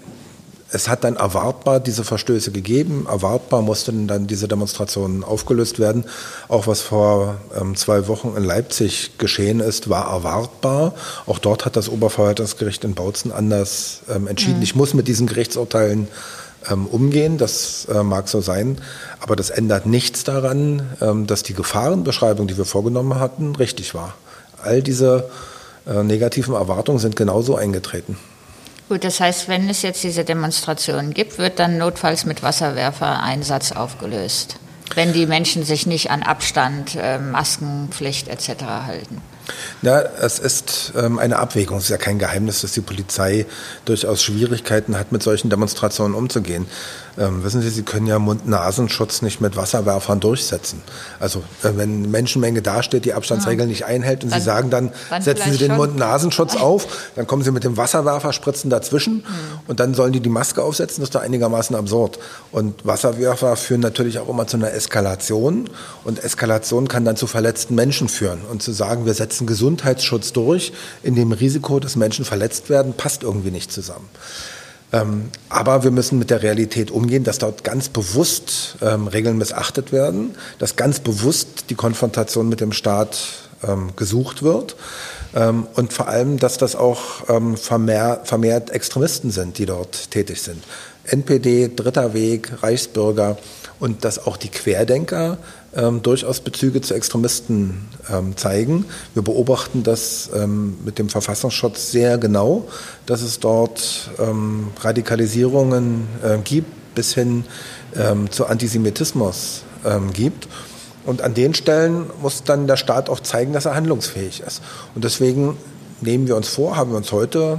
es 0.73 0.89
hat 0.89 1.05
dann 1.05 1.17
erwartbar 1.17 1.79
diese 1.79 2.03
Verstöße 2.03 2.51
gegeben. 2.51 3.07
Erwartbar 3.09 3.63
mussten 3.63 4.09
dann 4.09 4.27
diese 4.27 4.49
Demonstrationen 4.49 5.23
aufgelöst 5.23 5.79
werden. 5.79 6.05
Auch 6.49 6.67
was 6.67 6.81
vor 6.81 7.37
ähm, 7.59 7.77
zwei 7.77 8.09
Wochen 8.09 8.35
in 8.37 8.43
Leipzig 8.43 9.17
geschehen 9.17 9.61
ist, 9.61 9.89
war 9.89 10.11
erwartbar. 10.11 10.95
Auch 11.27 11.39
dort 11.39 11.65
hat 11.65 11.77
das 11.77 11.89
Oberverwaltungsgericht 11.89 12.83
in 12.83 12.95
Bautzen 12.95 13.31
anders 13.31 14.01
ähm, 14.13 14.27
entschieden. 14.27 14.59
Mhm. 14.59 14.63
Ich 14.65 14.75
muss 14.75 14.93
mit 14.93 15.07
diesen 15.07 15.29
Gerichtsurteilen 15.29 16.09
ähm, 16.69 16.87
umgehen. 16.87 17.39
Das 17.39 17.87
äh, 17.87 18.03
mag 18.03 18.29
so 18.29 18.41
sein. 18.41 18.79
Aber 19.21 19.37
das 19.37 19.51
ändert 19.51 19.87
nichts 19.87 20.25
daran, 20.25 20.83
ähm, 21.01 21.29
dass 21.29 21.45
die 21.45 21.55
Gefahrenbeschreibung, 21.55 22.49
die 22.49 22.59
wir 22.59 22.65
vorgenommen 22.65 23.21
hatten, 23.21 23.55
richtig 23.55 23.95
war 23.95 24.15
all 24.67 24.83
diese 24.83 25.31
äh, 25.87 26.03
negativen 26.03 26.55
Erwartungen 26.55 26.99
sind 26.99 27.17
genauso 27.17 27.57
eingetreten. 27.57 28.19
Gut, 28.89 29.03
das 29.03 29.19
heißt, 29.19 29.49
wenn 29.49 29.69
es 29.69 29.83
jetzt 29.83 30.05
diese 30.05 30.25
Demonstrationen 30.25 31.13
gibt, 31.13 31.39
wird 31.39 31.59
dann 31.59 31.79
notfalls 31.79 32.25
mit 32.25 32.43
Wasserwerfereinsatz 32.43 33.73
aufgelöst, 33.73 34.57
wenn 34.95 35.13
die 35.13 35.27
Menschen 35.27 35.65
sich 35.65 35.87
nicht 35.87 36.11
an 36.11 36.23
Abstand, 36.23 36.97
äh, 36.97 37.19
Maskenpflicht 37.19 38.29
etc. 38.29 38.65
halten. 38.87 39.21
Ja, 39.83 40.01
es 40.01 40.39
ist 40.39 40.93
ähm, 40.97 41.19
eine 41.19 41.39
Abwägung. 41.39 41.79
Es 41.79 41.85
ist 41.85 41.91
ja 41.91 41.97
kein 41.97 42.19
Geheimnis, 42.19 42.63
dass 42.63 42.73
die 42.73 42.81
Polizei 42.81 43.47
durchaus 43.85 44.23
Schwierigkeiten 44.23 44.99
hat, 44.99 45.13
mit 45.13 45.23
solchen 45.23 45.51
Demonstrationen 45.51 46.15
umzugehen. 46.15 46.67
Ähm, 47.19 47.43
wissen 47.45 47.63
Sie, 47.63 47.71
Sie 47.71 47.83
können 47.83 48.07
ja 48.07 48.19
Mund-Nasenschutz 48.19 49.23
nicht 49.23 49.41
mit 49.41 49.57
Wasserwerfern 49.57 50.21
durchsetzen. 50.21 50.83
Also 51.19 51.39
äh, 51.63 51.71
wenn 51.75 51.99
eine 51.99 52.09
Menschenmenge 52.09 52.61
dasteht, 52.61 53.07
die 53.07 53.15
Abstandsregeln 53.15 53.69
ja. 53.69 53.73
nicht 53.73 53.85
einhält 53.87 54.23
und 54.23 54.33
dann, 54.33 54.41
Sie 54.41 54.45
sagen 54.45 54.71
dann, 54.71 54.93
setzen 55.21 55.53
Sie 55.53 55.59
den 55.59 55.77
Mund-Nasenschutz 55.77 56.57
auf, 56.61 56.87
dann 57.17 57.27
kommen 57.27 57.43
Sie 57.43 57.53
mit 57.53 57.65
dem 57.65 57.77
Wasserwerfer, 57.77 58.33
spritzen 58.33 58.69
dazwischen 58.69 59.17
mhm. 59.17 59.23
und 59.67 59.81
dann 59.81 59.95
sollen 59.95 60.13
die 60.13 60.21
die 60.21 60.29
Maske 60.29 60.63
aufsetzen. 60.63 61.01
Das 61.01 61.09
ist 61.09 61.15
doch 61.15 61.23
einigermaßen 61.23 61.75
absurd. 61.75 62.19
Und 62.53 62.85
Wasserwerfer 62.85 63.57
führen 63.57 63.81
natürlich 63.81 64.19
auch 64.19 64.29
immer 64.29 64.47
zu 64.47 64.59
einer 64.59 64.73
Eskalation 64.73 65.71
und 66.05 66.23
Eskalation 66.23 66.87
kann 66.89 67.05
dann 67.05 67.17
zu 67.17 67.27
verletzten 67.27 67.75
Menschen 67.75 68.09
führen. 68.09 68.41
Und 68.51 68.63
zu 68.63 68.73
sagen, 68.73 69.07
wir 69.07 69.15
setzen 69.15 69.36
Gesundheitsschutz 69.45 70.33
durch, 70.33 70.73
in 71.03 71.15
dem 71.15 71.33
Risiko, 71.33 71.81
dass 71.81 71.97
Menschen 71.97 72.25
verletzt 72.25 72.71
werden, 72.71 72.95
passt 72.95 73.25
irgendwie 73.25 73.51
nicht 73.51 73.73
zusammen. 73.73 74.09
Ähm, 74.93 75.31
aber 75.49 75.85
wir 75.85 75.91
müssen 75.91 76.19
mit 76.19 76.31
der 76.31 76.43
Realität 76.43 76.91
umgehen, 76.91 77.25
dass 77.25 77.39
dort 77.39 77.65
ganz 77.65 77.89
bewusst 77.89 78.77
ähm, 78.81 79.09
Regeln 79.09 79.37
missachtet 79.37 79.93
werden, 79.93 80.37
dass 80.59 80.77
ganz 80.77 81.01
bewusst 81.01 81.67
die 81.71 81.75
Konfrontation 81.75 82.49
mit 82.49 82.61
dem 82.61 82.73
Staat 82.73 83.19
ähm, 83.67 83.91
gesucht 83.97 84.43
wird 84.43 84.77
ähm, 85.35 85.67
und 85.75 85.93
vor 85.93 86.09
allem, 86.09 86.39
dass 86.39 86.57
das 86.57 86.77
auch 86.77 87.29
ähm, 87.29 87.57
vermehrt, 87.57 88.29
vermehrt 88.29 88.71
Extremisten 88.71 89.31
sind, 89.31 89.59
die 89.59 89.67
dort 89.67 90.11
tätig 90.11 90.41
sind. 90.41 90.63
NPD, 91.05 91.71
Dritter 91.75 92.15
Weg, 92.15 92.63
Reichsbürger 92.63 93.39
und 93.79 94.05
dass 94.05 94.27
auch 94.27 94.37
die 94.37 94.49
Querdenker 94.49 95.39
ähm, 95.75 96.03
durchaus 96.03 96.41
Bezüge 96.41 96.81
zu 96.81 96.95
Extremisten 96.95 97.89
ähm, 98.11 98.37
zeigen. 98.37 98.87
Wir 99.15 99.23
beobachten 99.23 99.83
das 99.83 100.31
ähm, 100.35 100.77
mit 100.85 100.99
dem 100.99 101.09
Verfassungsschutz 101.09 101.91
sehr 101.91 102.19
genau, 102.19 102.69
dass 103.05 103.23
es 103.23 103.41
dort 103.41 104.11
ähm, 104.19 104.69
Radikalisierungen 104.81 106.09
äh, 106.23 106.39
gibt, 106.39 106.95
bis 106.95 107.15
hin 107.15 107.45
ähm, 107.95 108.31
zu 108.31 108.47
Antisemitismus 108.47 109.63
ähm, 109.85 110.13
gibt. 110.13 110.49
Und 111.05 111.23
an 111.23 111.35
den 111.35 111.55
Stellen 111.55 112.07
muss 112.21 112.43
dann 112.43 112.67
der 112.67 112.77
Staat 112.77 113.09
auch 113.09 113.21
zeigen, 113.21 113.53
dass 113.53 113.67
er 113.67 113.75
handlungsfähig 113.75 114.41
ist. 114.41 114.63
Und 114.95 115.05
deswegen 115.05 115.57
nehmen 116.01 116.27
wir 116.27 116.37
uns 116.37 116.49
vor, 116.49 116.77
haben 116.77 116.91
wir 116.91 116.97
uns 116.97 117.13
heute 117.13 117.59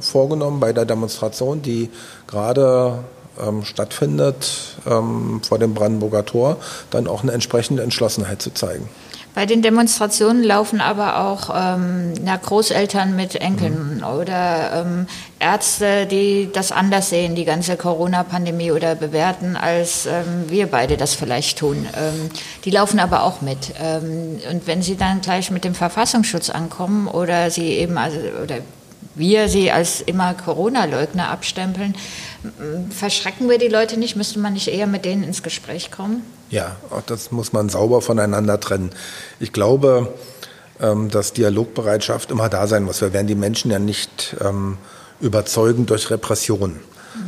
vorgenommen 0.00 0.60
bei 0.60 0.74
der 0.74 0.84
Demonstration, 0.84 1.62
die 1.62 1.88
gerade 2.26 3.04
ähm, 3.40 3.64
stattfindet 3.64 4.76
ähm, 4.86 5.40
vor 5.46 5.58
dem 5.58 5.74
Brandenburger 5.74 6.24
Tor, 6.24 6.56
dann 6.90 7.06
auch 7.06 7.22
eine 7.22 7.32
entsprechende 7.32 7.82
Entschlossenheit 7.82 8.42
zu 8.42 8.52
zeigen. 8.52 8.88
Bei 9.36 9.44
den 9.44 9.60
Demonstrationen 9.60 10.42
laufen 10.42 10.80
aber 10.80 11.20
auch 11.20 11.50
ähm, 11.54 12.14
na, 12.22 12.36
Großeltern 12.36 13.14
mit 13.14 13.34
Enkeln 13.34 13.98
mhm. 13.98 14.02
oder 14.02 14.86
ähm, 14.86 15.06
Ärzte, 15.38 16.06
die 16.06 16.48
das 16.50 16.72
anders 16.72 17.10
sehen, 17.10 17.34
die 17.34 17.44
ganze 17.44 17.76
Corona-Pandemie 17.76 18.72
oder 18.72 18.94
bewerten, 18.94 19.54
als 19.54 20.06
ähm, 20.06 20.46
wir 20.48 20.68
beide 20.68 20.96
das 20.96 21.12
vielleicht 21.12 21.58
tun. 21.58 21.86
Ähm, 21.94 22.30
die 22.64 22.70
laufen 22.70 22.98
aber 22.98 23.24
auch 23.24 23.42
mit. 23.42 23.74
Ähm, 23.78 24.40
und 24.50 24.66
wenn 24.66 24.80
sie 24.80 24.96
dann 24.96 25.20
gleich 25.20 25.50
mit 25.50 25.64
dem 25.64 25.74
Verfassungsschutz 25.74 26.48
ankommen 26.48 27.06
oder 27.06 27.50
sie 27.50 27.72
eben 27.72 27.98
also, 27.98 28.16
oder 28.42 28.60
wir 29.16 29.48
sie 29.48 29.70
als 29.70 30.00
immer 30.00 30.34
Corona-Leugner 30.34 31.28
abstempeln, 31.28 31.94
verschrecken 32.90 33.48
wir 33.48 33.58
die 33.58 33.68
Leute 33.68 33.98
nicht? 33.98 34.14
Müsste 34.14 34.38
man 34.38 34.52
nicht 34.52 34.68
eher 34.68 34.86
mit 34.86 35.04
denen 35.04 35.24
ins 35.24 35.42
Gespräch 35.42 35.90
kommen? 35.90 36.22
Ja, 36.50 36.76
auch 36.90 37.02
das 37.02 37.32
muss 37.32 37.52
man 37.52 37.68
sauber 37.68 38.02
voneinander 38.02 38.60
trennen. 38.60 38.90
Ich 39.40 39.52
glaube, 39.52 40.14
ähm, 40.80 41.10
dass 41.10 41.32
Dialogbereitschaft 41.32 42.30
immer 42.30 42.48
da 42.48 42.66
sein 42.66 42.84
muss. 42.84 43.00
Wir 43.00 43.12
werden 43.12 43.26
die 43.26 43.34
Menschen 43.34 43.70
ja 43.70 43.78
nicht 43.78 44.36
ähm, 44.44 44.78
überzeugen 45.20 45.86
durch 45.86 46.10
Repression. 46.10 46.78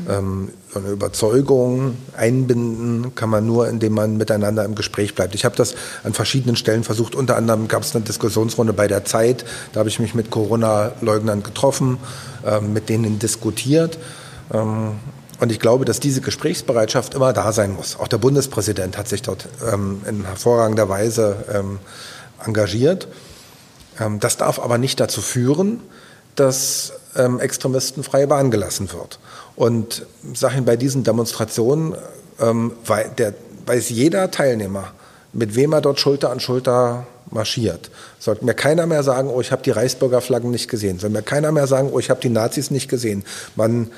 Ähm, 0.09 0.51
so 0.72 0.81
eine 0.81 0.88
Überzeugung 0.88 1.96
einbinden 2.16 3.14
kann 3.14 3.31
man 3.31 3.46
nur, 3.46 3.68
indem 3.68 3.94
man 3.94 4.16
miteinander 4.16 4.64
im 4.64 4.74
Gespräch 4.74 5.14
bleibt. 5.14 5.35
Ich 5.35 5.44
habe 5.44 5.57
das 5.57 5.74
an 6.05 6.12
verschiedenen 6.12 6.57
Stellen 6.57 6.85
versucht. 6.85 7.14
Unter 7.14 7.37
anderem 7.37 7.68
gab 7.68 7.83
es 7.83 7.94
eine 7.94 8.05
Diskussionsrunde 8.05 8.72
bei 8.72 8.87
der 8.87 9.05
Zeit. 9.05 9.44
Da 9.72 9.81
habe 9.81 9.88
ich 9.88 9.98
mich 9.98 10.14
mit 10.14 10.31
Corona-Leugnern 10.31 11.42
getroffen, 11.42 11.98
ähm, 12.44 12.72
mit 12.72 12.88
denen 12.88 13.18
diskutiert. 13.18 13.98
Ähm, 14.53 14.92
und 15.40 15.53
ich 15.53 15.61
glaube, 15.61 15.85
dass 15.85 16.01
diese 16.01 16.20
Gesprächsbereitschaft 16.20 17.14
immer 17.14 17.33
da 17.33 17.53
sein 17.53 17.72
muss. 17.72 17.98
Auch 17.98 18.09
der 18.09 18.18
Bundespräsident 18.18 18.98
hat 18.98 19.09
sich 19.09 19.22
dort 19.22 19.48
ähm, 19.72 20.03
in 20.09 20.24
hervorragender 20.24 20.88
Weise 20.88 21.44
ähm, 21.53 21.79
engagiert. 22.44 23.09
Ähm, 24.01 24.20
das 24.20 24.37
darf 24.37 24.59
aber 24.59 24.79
nicht 24.79 24.98
dazu 25.01 25.20
führen, 25.20 25.81
dass 26.35 26.92
ähm, 27.16 27.40
Extremisten 27.40 28.03
freie 28.03 28.27
Bahn 28.27 28.51
gelassen 28.51 28.92
wird. 28.92 29.18
Und 29.59 30.07
sage 30.35 30.55
Ihnen, 30.55 30.66
bei 30.66 30.77
diesen 30.77 31.03
Demonstrationen 31.03 31.97
ähm, 32.38 32.75
der, 33.18 33.35
weiß 33.66 33.88
jeder 33.90 34.31
Teilnehmer, 34.31 34.92
mit 35.33 35.57
wem 35.57 35.73
er 35.73 35.81
dort 35.81 35.99
Schulter 35.99 36.31
an 36.31 36.38
Schulter 36.38 37.09
marschiert. 37.33 37.90
Sollte 38.21 38.44
mir 38.44 38.55
keiner 38.55 38.87
mehr 38.87 39.03
sagen, 39.03 39.29
oh, 39.29 39.40
ich 39.40 39.51
habe 39.51 39.61
die 39.64 39.73
Reichsbürger 39.73 40.21
Flaggen 40.21 40.53
nicht 40.53 40.68
gesehen. 40.71 41.01
Soll 41.01 41.11
mir 41.11 41.23
keiner 41.23 41.51
mehr 41.51 41.66
sagen, 41.66 41.90
oh, 41.92 41.99
ich 41.99 42.09
habe 42.09 42.21
die 42.21 42.29
Nazis 42.29 42.71
nicht 42.71 42.88
gesehen. 42.88 43.25
Man 43.57 43.90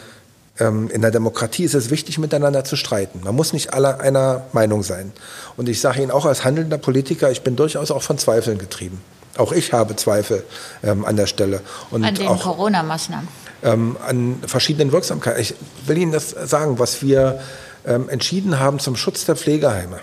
ähm, 0.59 0.89
in 0.89 1.03
der 1.03 1.11
Demokratie 1.11 1.65
ist 1.65 1.75
es 1.75 1.91
wichtig, 1.91 2.17
miteinander 2.17 2.65
zu 2.65 2.77
streiten. 2.77 3.21
Man 3.23 3.37
muss 3.37 3.53
nicht 3.53 3.75
alle 3.75 4.01
einer 4.01 4.47
Meinung 4.55 4.83
sein. 4.83 5.13
Und 5.59 5.69
ich 5.69 5.83
sage 5.83 6.01
Ihnen 6.01 6.11
auch 6.11 6.25
als 6.25 6.43
handelnder 6.43 6.79
Politiker, 6.79 7.31
ich 7.31 7.43
bin 7.43 7.55
durchaus 7.55 7.91
auch 7.91 8.03
von 8.03 8.17
Zweifeln 8.17 8.57
getrieben. 8.57 9.03
Auch 9.37 9.53
ich 9.53 9.75
habe 9.75 9.95
Zweifel 9.95 10.43
ähm, 10.83 11.05
an 11.05 11.17
der 11.17 11.27
Stelle. 11.27 11.61
Und 11.91 12.03
an 12.03 12.15
den 12.15 12.29
Corona-Maßnahmen. 12.29 13.29
Ähm, 13.63 13.97
an 14.07 14.43
verschiedenen 14.47 14.91
Wirksamkeiten. 14.91 15.41
Ich 15.41 15.55
will 15.87 15.99
Ihnen 15.99 16.13
das 16.13 16.31
sagen, 16.31 16.79
was 16.79 17.03
wir 17.03 17.41
ähm, 17.87 18.09
entschieden 18.09 18.59
haben 18.59 18.79
zum 18.79 18.97
Schutz 18.97 19.27
der 19.27 19.37
Pflegeheime, 19.37 20.01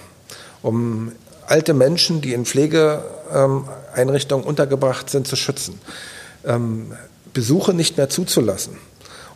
um 0.62 1.12
alte 1.48 1.74
Menschen, 1.74 2.22
die 2.22 2.34
in 2.34 2.46
Pflegeeinrichtungen 2.46 4.46
untergebracht 4.46 5.10
sind, 5.10 5.28
zu 5.28 5.36
schützen. 5.36 5.80
Ähm, 6.46 6.94
Besuche 7.34 7.74
nicht 7.74 7.98
mehr 7.98 8.10
zuzulassen 8.10 8.78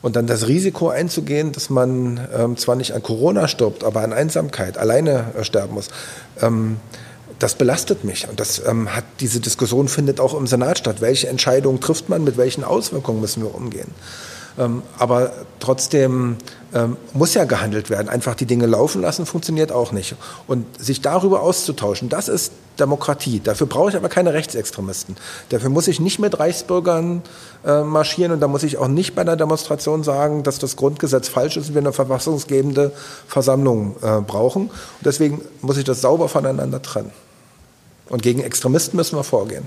und 0.02 0.16
dann 0.16 0.28
das 0.28 0.48
Risiko 0.48 0.90
einzugehen, 0.90 1.52
dass 1.52 1.70
man 1.70 2.28
ähm, 2.36 2.58
zwar 2.58 2.76
nicht 2.76 2.94
an 2.94 3.04
Corona 3.04 3.48
stirbt, 3.48 3.84
aber 3.84 4.02
an 4.02 4.14
Einsamkeit 4.14 4.78
alleine 4.78 5.26
äh, 5.38 5.44
sterben 5.44 5.74
muss. 5.74 5.90
Ähm, 6.42 6.78
das 7.42 7.56
belastet 7.56 8.04
mich 8.04 8.28
und 8.30 8.40
das 8.40 8.62
ähm, 8.66 8.94
hat 8.96 9.04
diese 9.20 9.40
Diskussion 9.40 9.88
findet 9.88 10.20
auch 10.20 10.34
im 10.34 10.46
Senat 10.46 10.78
statt. 10.78 10.98
Welche 11.02 11.28
Entscheidungen 11.28 11.82
trifft 11.82 12.08
man? 12.08 12.24
Mit 12.24 12.38
welchen 12.38 12.64
Auswirkungen 12.64 13.20
müssen 13.20 13.42
wir 13.42 13.56
umgehen? 13.56 13.90
Ähm, 14.60 14.84
aber 15.00 15.32
trotzdem 15.60 16.38
ähm, 16.74 16.98
muss 17.14 17.34
ja 17.34 17.46
gehandelt 17.46 17.90
werden. 17.90 18.10
Einfach 18.10 18.36
die 18.36 18.46
Dinge 18.46 18.66
laufen 18.66 19.02
lassen 19.02 19.26
funktioniert 19.26 19.72
auch 19.72 19.92
nicht. 19.92 20.16
Und 20.46 20.66
sich 20.82 21.02
darüber 21.02 21.42
auszutauschen, 21.42 22.10
das 22.10 22.28
ist 22.28 22.52
Demokratie. 22.80 23.40
Dafür 23.44 23.68
brauche 23.68 23.90
ich 23.90 23.96
aber 23.96 24.10
keine 24.10 24.34
Rechtsextremisten. 24.34 25.16
Dafür 25.50 25.70
muss 25.70 25.88
ich 25.88 26.00
nicht 26.00 26.20
mit 26.20 26.40
Reichsbürgern 26.40 27.22
äh, 27.66 27.82
marschieren 27.82 28.34
und 28.34 28.40
da 28.40 28.48
muss 28.48 28.64
ich 28.64 28.78
auch 28.78 28.88
nicht 28.88 29.16
bei 29.16 29.22
einer 29.22 29.36
Demonstration 29.36 30.04
sagen, 30.04 30.44
dass 30.44 30.60
das 30.60 30.76
Grundgesetz 30.76 31.28
falsch 31.28 31.58
ist 31.58 31.70
und 31.70 31.76
wir 31.76 31.82
eine 31.82 31.94
verfassungsgebende 31.94 32.92
Versammlung 33.28 33.96
äh, 34.02 34.22
brauchen. 34.22 34.64
Und 34.64 35.06
deswegen 35.06 35.42
muss 35.62 35.78
ich 35.78 35.86
das 35.86 36.02
sauber 36.02 36.28
voneinander 36.30 36.82
trennen. 36.82 37.12
Und 38.10 38.24
gegen 38.24 38.42
Extremisten 38.42 38.98
müssen 38.98 39.16
wir 39.16 39.24
vorgehen. 39.24 39.66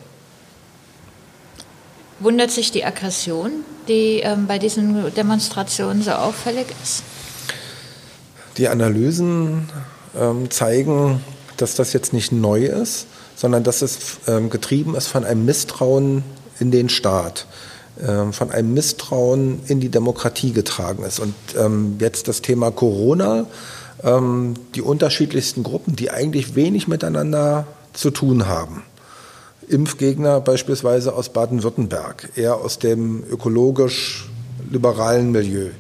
Wundert 2.21 2.51
sich 2.51 2.71
die 2.71 2.85
Aggression, 2.85 3.51
die 3.89 4.21
ähm, 4.21 4.47
bei 4.47 4.59
diesen 4.59 5.13
Demonstrationen 5.15 6.03
so 6.03 6.13
auffällig 6.13 6.67
ist? 6.83 7.03
Die 8.57 8.69
Analysen 8.69 9.69
ähm, 10.19 10.51
zeigen, 10.51 11.23
dass 11.57 11.75
das 11.75 11.93
jetzt 11.93 12.13
nicht 12.13 12.33
neu 12.33 12.67
ist, 12.67 13.07
sondern 13.37 13.65
dass 13.65 13.83
es 13.83 13.99
ähm, 14.29 14.49
getrieben 14.51 14.95
ist 14.95 15.09
von 15.09 15.25
einem 15.25 15.45
Misstrauen 15.45 16.23
in 16.61 16.71
den 16.71 16.89
Staat, 16.89 17.47
ähm, 18.01 18.33
von 18.33 18.51
einem 18.51 18.75
Misstrauen 18.75 19.61
in 19.67 19.81
die 19.81 19.89
Demokratie 19.89 20.53
getragen 20.53 21.05
ist. 21.05 21.19
Und 21.19 21.35
ähm, 21.59 21.97
jetzt 22.01 22.29
das 22.29 22.43
Thema 22.43 22.71
Corona, 22.71 23.47
ähm, 24.03 24.55
die 24.75 24.83
unterschiedlichsten 24.83 25.63
Gruppen, 25.63 25.97
die 25.97 26.11
eigentlich 26.11 26.55
wenig 26.55 26.87
miteinander 26.89 27.67
zu 27.95 28.11
tun 28.11 28.47
haben 28.47 28.83
Impfgegner 29.69 30.41
beispielsweise 30.41 31.15
aus 31.15 31.31
Baden-Württemberg, 31.31 32.31
eher 32.37 32.57
aus 32.57 32.79
dem 32.79 33.25
ökologisch 33.31 34.29
liberalen 34.71 35.31
Milieu, 35.31 35.71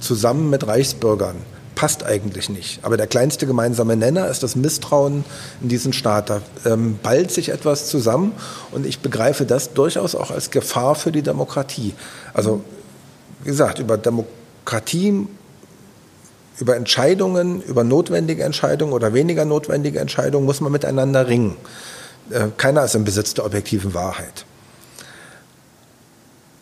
zusammen 0.00 0.50
mit 0.50 0.66
Reichsbürgern, 0.66 1.36
passt 1.74 2.04
eigentlich 2.04 2.48
nicht. 2.48 2.80
Aber 2.82 2.96
der 2.96 3.06
kleinste 3.06 3.46
gemeinsame 3.46 3.96
Nenner 3.96 4.28
ist 4.28 4.42
das 4.42 4.56
Misstrauen 4.56 5.24
in 5.60 5.68
diesen 5.68 5.92
Staat. 5.92 6.30
Da 6.30 6.40
ähm, 6.64 6.98
ballt 7.02 7.30
sich 7.30 7.48
etwas 7.48 7.88
zusammen 7.88 8.32
und 8.70 8.86
ich 8.86 9.00
begreife 9.00 9.44
das 9.44 9.72
durchaus 9.74 10.14
auch 10.14 10.30
als 10.30 10.50
Gefahr 10.50 10.94
für 10.94 11.10
die 11.10 11.22
Demokratie. 11.22 11.94
Also, 12.32 12.62
wie 13.42 13.50
gesagt, 13.50 13.80
über 13.80 13.98
Demokratie 13.98 15.26
über 16.58 16.76
Entscheidungen, 16.76 17.62
über 17.62 17.84
notwendige 17.84 18.44
Entscheidungen 18.44 18.92
oder 18.92 19.12
weniger 19.14 19.44
notwendige 19.44 20.00
Entscheidungen 20.00 20.46
muss 20.46 20.60
man 20.60 20.72
miteinander 20.72 21.26
ringen. 21.26 21.56
Äh, 22.30 22.48
keiner 22.56 22.84
ist 22.84 22.94
im 22.94 23.04
Besitz 23.04 23.34
der 23.34 23.44
objektiven 23.44 23.94
Wahrheit. 23.94 24.44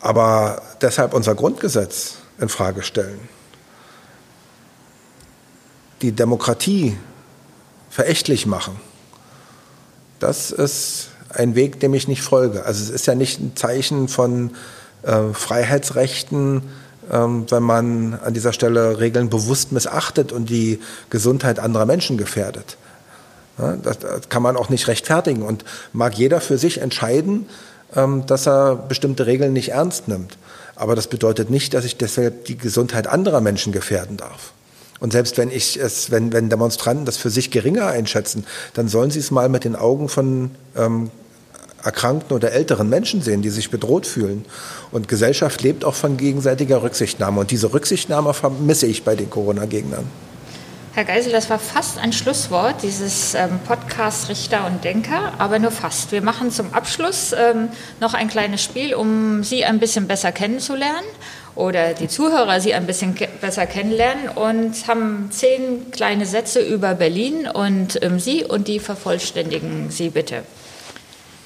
Aber 0.00 0.62
deshalb 0.80 1.14
unser 1.14 1.34
Grundgesetz 1.34 2.16
in 2.40 2.48
Frage 2.48 2.82
stellen, 2.82 3.20
die 6.00 6.12
Demokratie 6.12 6.96
verächtlich 7.88 8.46
machen, 8.46 8.80
das 10.18 10.50
ist 10.50 11.10
ein 11.28 11.54
Weg, 11.54 11.80
dem 11.80 11.94
ich 11.94 12.08
nicht 12.08 12.22
folge. 12.22 12.64
Also 12.64 12.82
es 12.82 12.90
ist 12.90 13.06
ja 13.06 13.14
nicht 13.14 13.40
ein 13.40 13.56
Zeichen 13.56 14.08
von 14.08 14.54
äh, 15.02 15.32
Freiheitsrechten, 15.32 16.62
wenn 17.12 17.62
man 17.62 18.18
an 18.24 18.32
dieser 18.32 18.54
Stelle 18.54 18.98
Regeln 18.98 19.28
bewusst 19.28 19.70
missachtet 19.70 20.32
und 20.32 20.48
die 20.48 20.80
Gesundheit 21.10 21.58
anderer 21.58 21.84
Menschen 21.84 22.16
gefährdet. 22.16 22.78
Das, 23.58 23.98
kann 24.30 24.42
man 24.42 24.56
auch 24.56 24.70
nicht 24.70 24.88
rechtfertigen 24.88 25.42
und 25.42 25.64
mag 25.92 26.14
jeder 26.14 26.40
für 26.40 26.56
sich 26.56 26.80
entscheiden, 26.80 27.46
ähm, 27.94 28.24
dass 28.26 28.46
er 28.46 28.76
bestimmte 28.76 29.26
Regeln 29.26 29.52
nicht 29.52 29.70
ernst 29.70 30.08
nimmt. 30.08 30.38
Aber 30.74 30.96
das 30.96 31.06
bedeutet 31.06 31.50
nicht, 31.50 31.74
dass 31.74 31.84
ich 31.84 31.96
deshalb 31.96 32.46
die 32.46 32.56
Gesundheit 32.56 33.06
anderer 33.06 33.40
Menschen 33.40 33.72
gefährden 33.72 34.16
darf. 34.16 34.52
Und 35.00 35.12
selbst 35.12 35.36
wenn 35.36 35.50
ich 35.50 35.78
es, 35.78 36.10
wenn, 36.10 36.32
wenn 36.32 36.48
Demonstranten 36.48 37.04
das 37.04 37.16
für 37.16 37.28
sich 37.28 37.50
geringer 37.50 37.88
einschätzen, 37.88 38.46
dann 38.72 38.88
sollen 38.88 39.10
sie 39.10 39.18
es 39.18 39.30
mal 39.30 39.48
mit 39.48 39.64
den 39.64 39.76
Augen 39.76 40.08
von 40.08 40.52
ähm, 40.76 41.10
erkrankten 41.84 42.36
oder 42.36 42.52
älteren 42.52 42.88
Menschen 42.88 43.22
sehen, 43.22 43.42
die 43.42 43.50
sich 43.50 43.70
bedroht 43.70 44.06
fühlen. 44.06 44.44
Und 44.90 45.08
Gesellschaft 45.08 45.62
lebt 45.62 45.84
auch 45.84 45.94
von 45.94 46.16
gegenseitiger 46.16 46.82
Rücksichtnahme. 46.82 47.40
Und 47.40 47.50
diese 47.50 47.72
Rücksichtnahme 47.72 48.34
vermisse 48.34 48.86
ich 48.86 49.04
bei 49.04 49.16
den 49.16 49.30
Corona-Gegnern. 49.30 50.04
Herr 50.94 51.04
Geisel, 51.04 51.32
das 51.32 51.48
war 51.48 51.58
fast 51.58 51.96
ein 51.98 52.12
Schlusswort 52.12 52.82
dieses 52.82 53.32
ähm, 53.32 53.60
Podcast 53.66 54.28
Richter 54.28 54.66
und 54.66 54.84
Denker, 54.84 55.32
aber 55.38 55.58
nur 55.58 55.70
fast. 55.70 56.12
Wir 56.12 56.20
machen 56.20 56.50
zum 56.50 56.74
Abschluss 56.74 57.32
ähm, 57.32 57.68
noch 57.98 58.12
ein 58.12 58.28
kleines 58.28 58.62
Spiel, 58.62 58.94
um 58.94 59.42
Sie 59.42 59.64
ein 59.64 59.78
bisschen 59.78 60.06
besser 60.06 60.32
kennenzulernen 60.32 61.06
oder 61.54 61.94
die 61.94 62.08
Zuhörer 62.08 62.60
Sie 62.60 62.74
ein 62.74 62.86
bisschen 62.86 63.16
besser 63.40 63.64
kennenlernen 63.64 64.28
und 64.28 64.86
haben 64.86 65.30
zehn 65.30 65.90
kleine 65.92 66.26
Sätze 66.26 66.60
über 66.60 66.92
Berlin 66.92 67.48
und 67.48 67.98
ähm, 68.02 68.20
Sie 68.20 68.44
und 68.44 68.68
die 68.68 68.78
vervollständigen 68.78 69.90
Sie 69.90 70.10
bitte. 70.10 70.42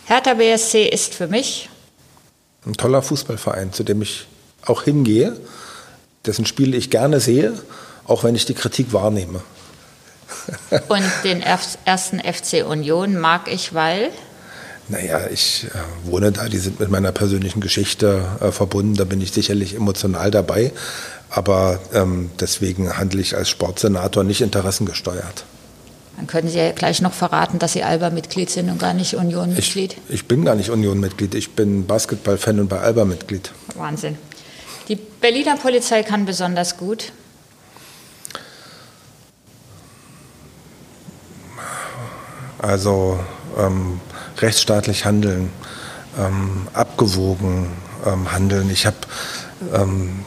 Hertha 0.07 0.35
BSC 0.35 0.89
ist 0.89 1.15
für 1.15 1.29
mich 1.29 1.69
ein 2.65 2.75
toller 2.75 3.03
Fußballverein, 3.03 3.73
zu 3.73 3.85
dem 3.85 4.03
ich 4.03 4.27
auch 4.65 4.83
hingehe, 4.83 5.37
dessen 6.25 6.47
Spiele 6.47 6.77
ich 6.77 6.91
gerne 6.91 7.21
sehe 7.21 7.55
auch 8.07 8.25
wenn 8.25 8.35
ich 8.35 8.47
die 8.47 8.55
Kritik 8.55 8.93
wahrnehme. 8.93 9.41
Und 10.89 11.05
den 11.25 11.43
ersten 11.43 12.21
FC 12.21 12.65
Union 12.67 13.19
mag 13.19 13.51
ich, 13.51 13.75
weil? 13.75 14.11
Naja, 14.89 15.27
ich 15.31 15.65
äh, 15.65 16.09
wohne 16.09 16.33
da, 16.33 16.49
die 16.49 16.59
sind 16.59 16.79
mit 16.79 16.91
meiner 16.91 17.13
persönlichen 17.13 17.61
Geschichte 17.61 18.25
äh, 18.41 18.53
verbunden, 18.53 18.95
da 18.95 19.05
bin 19.05 19.21
ich 19.21 19.33
sicherlich 19.33 19.75
emotional 19.75 20.31
dabei, 20.31 20.73
aber 21.31 21.81
ähm, 21.93 22.31
deswegen 22.41 22.97
handle 22.97 23.21
ich 23.21 23.37
als 23.37 23.49
Sportsenator 23.49 24.23
nicht 24.23 24.41
interessengesteuert. 24.41 25.45
Dann 26.17 26.27
können 26.27 26.49
Sie 26.49 26.59
ja 26.59 26.73
gleich 26.73 27.03
noch 27.03 27.13
verraten, 27.13 27.59
dass 27.59 27.75
Sie 27.75 27.83
Alba-Mitglied 27.83 28.49
sind 28.49 28.71
und 28.71 28.79
gar 28.79 28.95
nicht 28.95 29.15
Union-Mitglied. 29.15 29.97
Ich, 30.09 30.15
ich, 30.15 30.25
bin 30.27 30.45
gar 30.45 30.55
nicht 30.55 30.71
Union-Mitglied, 30.71 31.35
ich 31.35 31.53
bin 31.53 31.87
Basketball-Fan 31.87 32.61
und 32.61 32.69
bei 32.69 32.81
Alba 32.81 33.05
Mitglied. 33.05 33.53
Wahnsinn. 33.75 34.17
Die 34.89 34.97
Berliner 34.97 35.57
Polizei 35.57 36.03
kann 36.03 36.25
besonders 36.25 36.79
gut. 36.79 37.13
Also 42.59 43.21
ähm, 43.59 44.01
rechtsstaatlich 44.39 45.05
handeln, 45.05 45.51
ähm, 46.19 46.67
abgewogen 46.73 47.69
ähm, 48.07 48.33
handeln. 48.33 48.71
Ich 48.71 48.87
habe 48.87 48.97
ähm, 49.75 50.25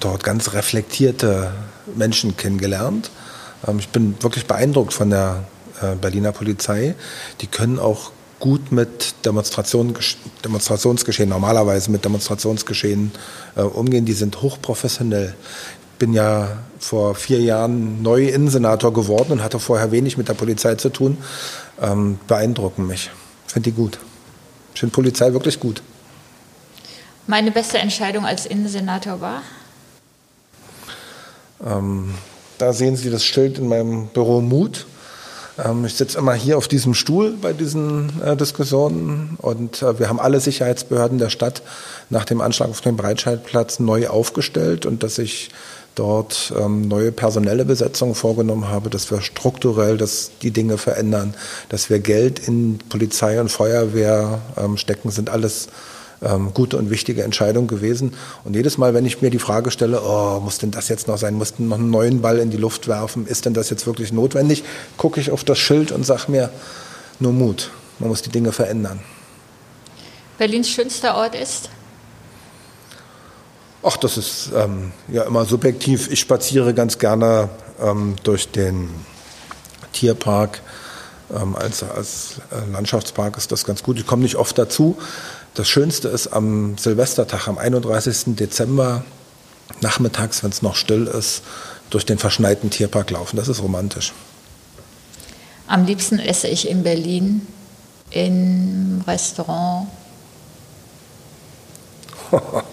dort 0.00 0.24
ganz 0.24 0.52
reflektierte 0.52 1.52
Menschen 1.94 2.36
kennengelernt. 2.36 3.10
Ähm, 3.66 3.78
ich 3.78 3.88
bin 3.88 4.16
wirklich 4.20 4.46
beeindruckt 4.46 4.92
von 4.92 5.10
der 5.10 5.44
äh, 5.82 5.94
Berliner 5.94 6.32
Polizei. 6.32 6.94
Die 7.40 7.46
können 7.46 7.78
auch 7.78 8.12
gut 8.40 8.72
mit 8.72 9.14
Demonstration, 9.24 9.94
Demonstrationsgeschehen, 10.44 11.28
normalerweise 11.28 11.90
mit 11.90 12.04
Demonstrationsgeschehen 12.04 13.12
äh, 13.56 13.62
umgehen. 13.62 14.04
Die 14.04 14.12
sind 14.12 14.42
hochprofessionell 14.42 15.34
bin 15.98 16.12
ja 16.12 16.58
vor 16.78 17.14
vier 17.14 17.40
Jahren 17.40 18.02
neu 18.02 18.26
Innensenator 18.26 18.92
geworden 18.92 19.32
und 19.32 19.42
hatte 19.42 19.58
vorher 19.58 19.90
wenig 19.90 20.16
mit 20.16 20.28
der 20.28 20.34
Polizei 20.34 20.74
zu 20.74 20.90
tun, 20.90 21.18
ähm, 21.80 22.18
beeindrucken 22.26 22.86
mich. 22.86 23.10
Finde 23.46 23.70
die 23.70 23.76
gut. 23.76 23.98
Ich 24.74 24.80
finde 24.80 24.92
Polizei 24.92 25.32
wirklich 25.32 25.60
gut. 25.60 25.82
Meine 27.26 27.50
beste 27.52 27.78
Entscheidung 27.78 28.26
als 28.26 28.44
Innensenator 28.44 29.20
war? 29.20 29.42
Ähm, 31.64 32.14
da 32.58 32.72
sehen 32.72 32.96
Sie 32.96 33.10
das 33.10 33.24
Schild 33.24 33.58
in 33.58 33.68
meinem 33.68 34.06
Büro 34.08 34.40
Mut. 34.40 34.86
Ähm, 35.62 35.84
ich 35.84 35.94
sitze 35.94 36.18
immer 36.18 36.34
hier 36.34 36.58
auf 36.58 36.68
diesem 36.68 36.94
Stuhl 36.94 37.34
bei 37.40 37.52
diesen 37.52 38.22
äh, 38.22 38.36
Diskussionen 38.36 39.36
und 39.40 39.82
äh, 39.82 39.98
wir 39.98 40.08
haben 40.08 40.20
alle 40.20 40.40
Sicherheitsbehörden 40.40 41.18
der 41.18 41.30
Stadt 41.30 41.62
nach 42.10 42.24
dem 42.24 42.40
Anschlag 42.40 42.70
auf 42.70 42.80
den 42.80 42.96
Breitscheidplatz 42.96 43.78
neu 43.78 44.08
aufgestellt 44.08 44.86
und 44.86 45.02
dass 45.02 45.18
ich 45.18 45.50
dort 45.94 46.52
ähm, 46.58 46.88
neue 46.88 47.12
personelle 47.12 47.64
Besetzungen 47.64 48.16
vorgenommen 48.16 48.68
habe, 48.68 48.90
dass 48.90 49.10
wir 49.10 49.20
strukturell 49.20 49.96
dass 49.96 50.32
die 50.42 50.50
Dinge 50.50 50.76
verändern, 50.76 51.34
dass 51.68 51.88
wir 51.88 52.00
Geld 52.00 52.40
in 52.40 52.78
Polizei 52.88 53.40
und 53.40 53.50
Feuerwehr 53.50 54.40
ähm, 54.56 54.76
stecken, 54.76 55.10
sind 55.10 55.30
alles 55.30 55.68
ähm, 56.22 56.52
gute 56.54 56.76
und 56.76 56.90
wichtige 56.90 57.22
Entscheidung 57.22 57.66
gewesen. 57.66 58.14
Und 58.44 58.54
jedes 58.54 58.78
Mal, 58.78 58.94
wenn 58.94 59.06
ich 59.06 59.22
mir 59.22 59.30
die 59.30 59.38
Frage 59.38 59.70
stelle, 59.70 60.00
oh, 60.02 60.40
muss 60.40 60.58
denn 60.58 60.70
das 60.70 60.88
jetzt 60.88 61.08
noch 61.08 61.18
sein, 61.18 61.34
muss 61.34 61.54
denn 61.54 61.68
noch 61.68 61.78
einen 61.78 61.90
neuen 61.90 62.20
Ball 62.20 62.38
in 62.38 62.50
die 62.50 62.56
Luft 62.56 62.88
werfen, 62.88 63.26
ist 63.26 63.44
denn 63.44 63.54
das 63.54 63.70
jetzt 63.70 63.86
wirklich 63.86 64.12
notwendig, 64.12 64.64
gucke 64.96 65.20
ich 65.20 65.30
auf 65.30 65.44
das 65.44 65.58
Schild 65.58 65.92
und 65.92 66.04
sage 66.04 66.30
mir, 66.30 66.50
nur 67.20 67.32
Mut, 67.32 67.70
man 67.98 68.08
muss 68.08 68.22
die 68.22 68.30
Dinge 68.30 68.52
verändern. 68.52 69.00
Berlins 70.38 70.68
schönster 70.68 71.16
Ort 71.16 71.34
ist? 71.34 71.68
Ach, 73.82 73.96
das 73.98 74.16
ist 74.16 74.50
ähm, 74.56 74.92
ja 75.08 75.24
immer 75.24 75.44
subjektiv. 75.44 76.10
Ich 76.10 76.20
spaziere 76.20 76.72
ganz 76.72 76.98
gerne 76.98 77.50
ähm, 77.80 78.16
durch 78.22 78.50
den 78.50 78.88
Tierpark. 79.92 80.62
Ähm, 81.34 81.54
als, 81.54 81.82
als 81.82 82.40
äh, 82.50 82.70
Landschaftspark 82.70 83.36
ist 83.36 83.52
das 83.52 83.64
ganz 83.64 83.82
gut. 83.82 83.98
Ich 83.98 84.06
komme 84.06 84.22
nicht 84.22 84.36
oft 84.36 84.58
dazu. 84.58 84.96
Das 85.54 85.68
Schönste 85.68 86.08
ist 86.08 86.26
am 86.28 86.76
Silvestertag, 86.76 87.46
am 87.46 87.58
31. 87.58 88.34
Dezember, 88.34 89.04
nachmittags, 89.80 90.42
wenn 90.42 90.50
es 90.50 90.62
noch 90.62 90.74
still 90.74 91.06
ist, 91.06 91.42
durch 91.90 92.04
den 92.04 92.18
verschneiten 92.18 92.70
Tierpark 92.70 93.12
laufen. 93.12 93.36
Das 93.36 93.46
ist 93.46 93.62
romantisch. 93.62 94.12
Am 95.68 95.86
liebsten 95.86 96.18
esse 96.18 96.48
ich 96.48 96.68
in 96.68 96.82
Berlin 96.82 97.46
im 98.10 99.02
Restaurant. 99.06 99.88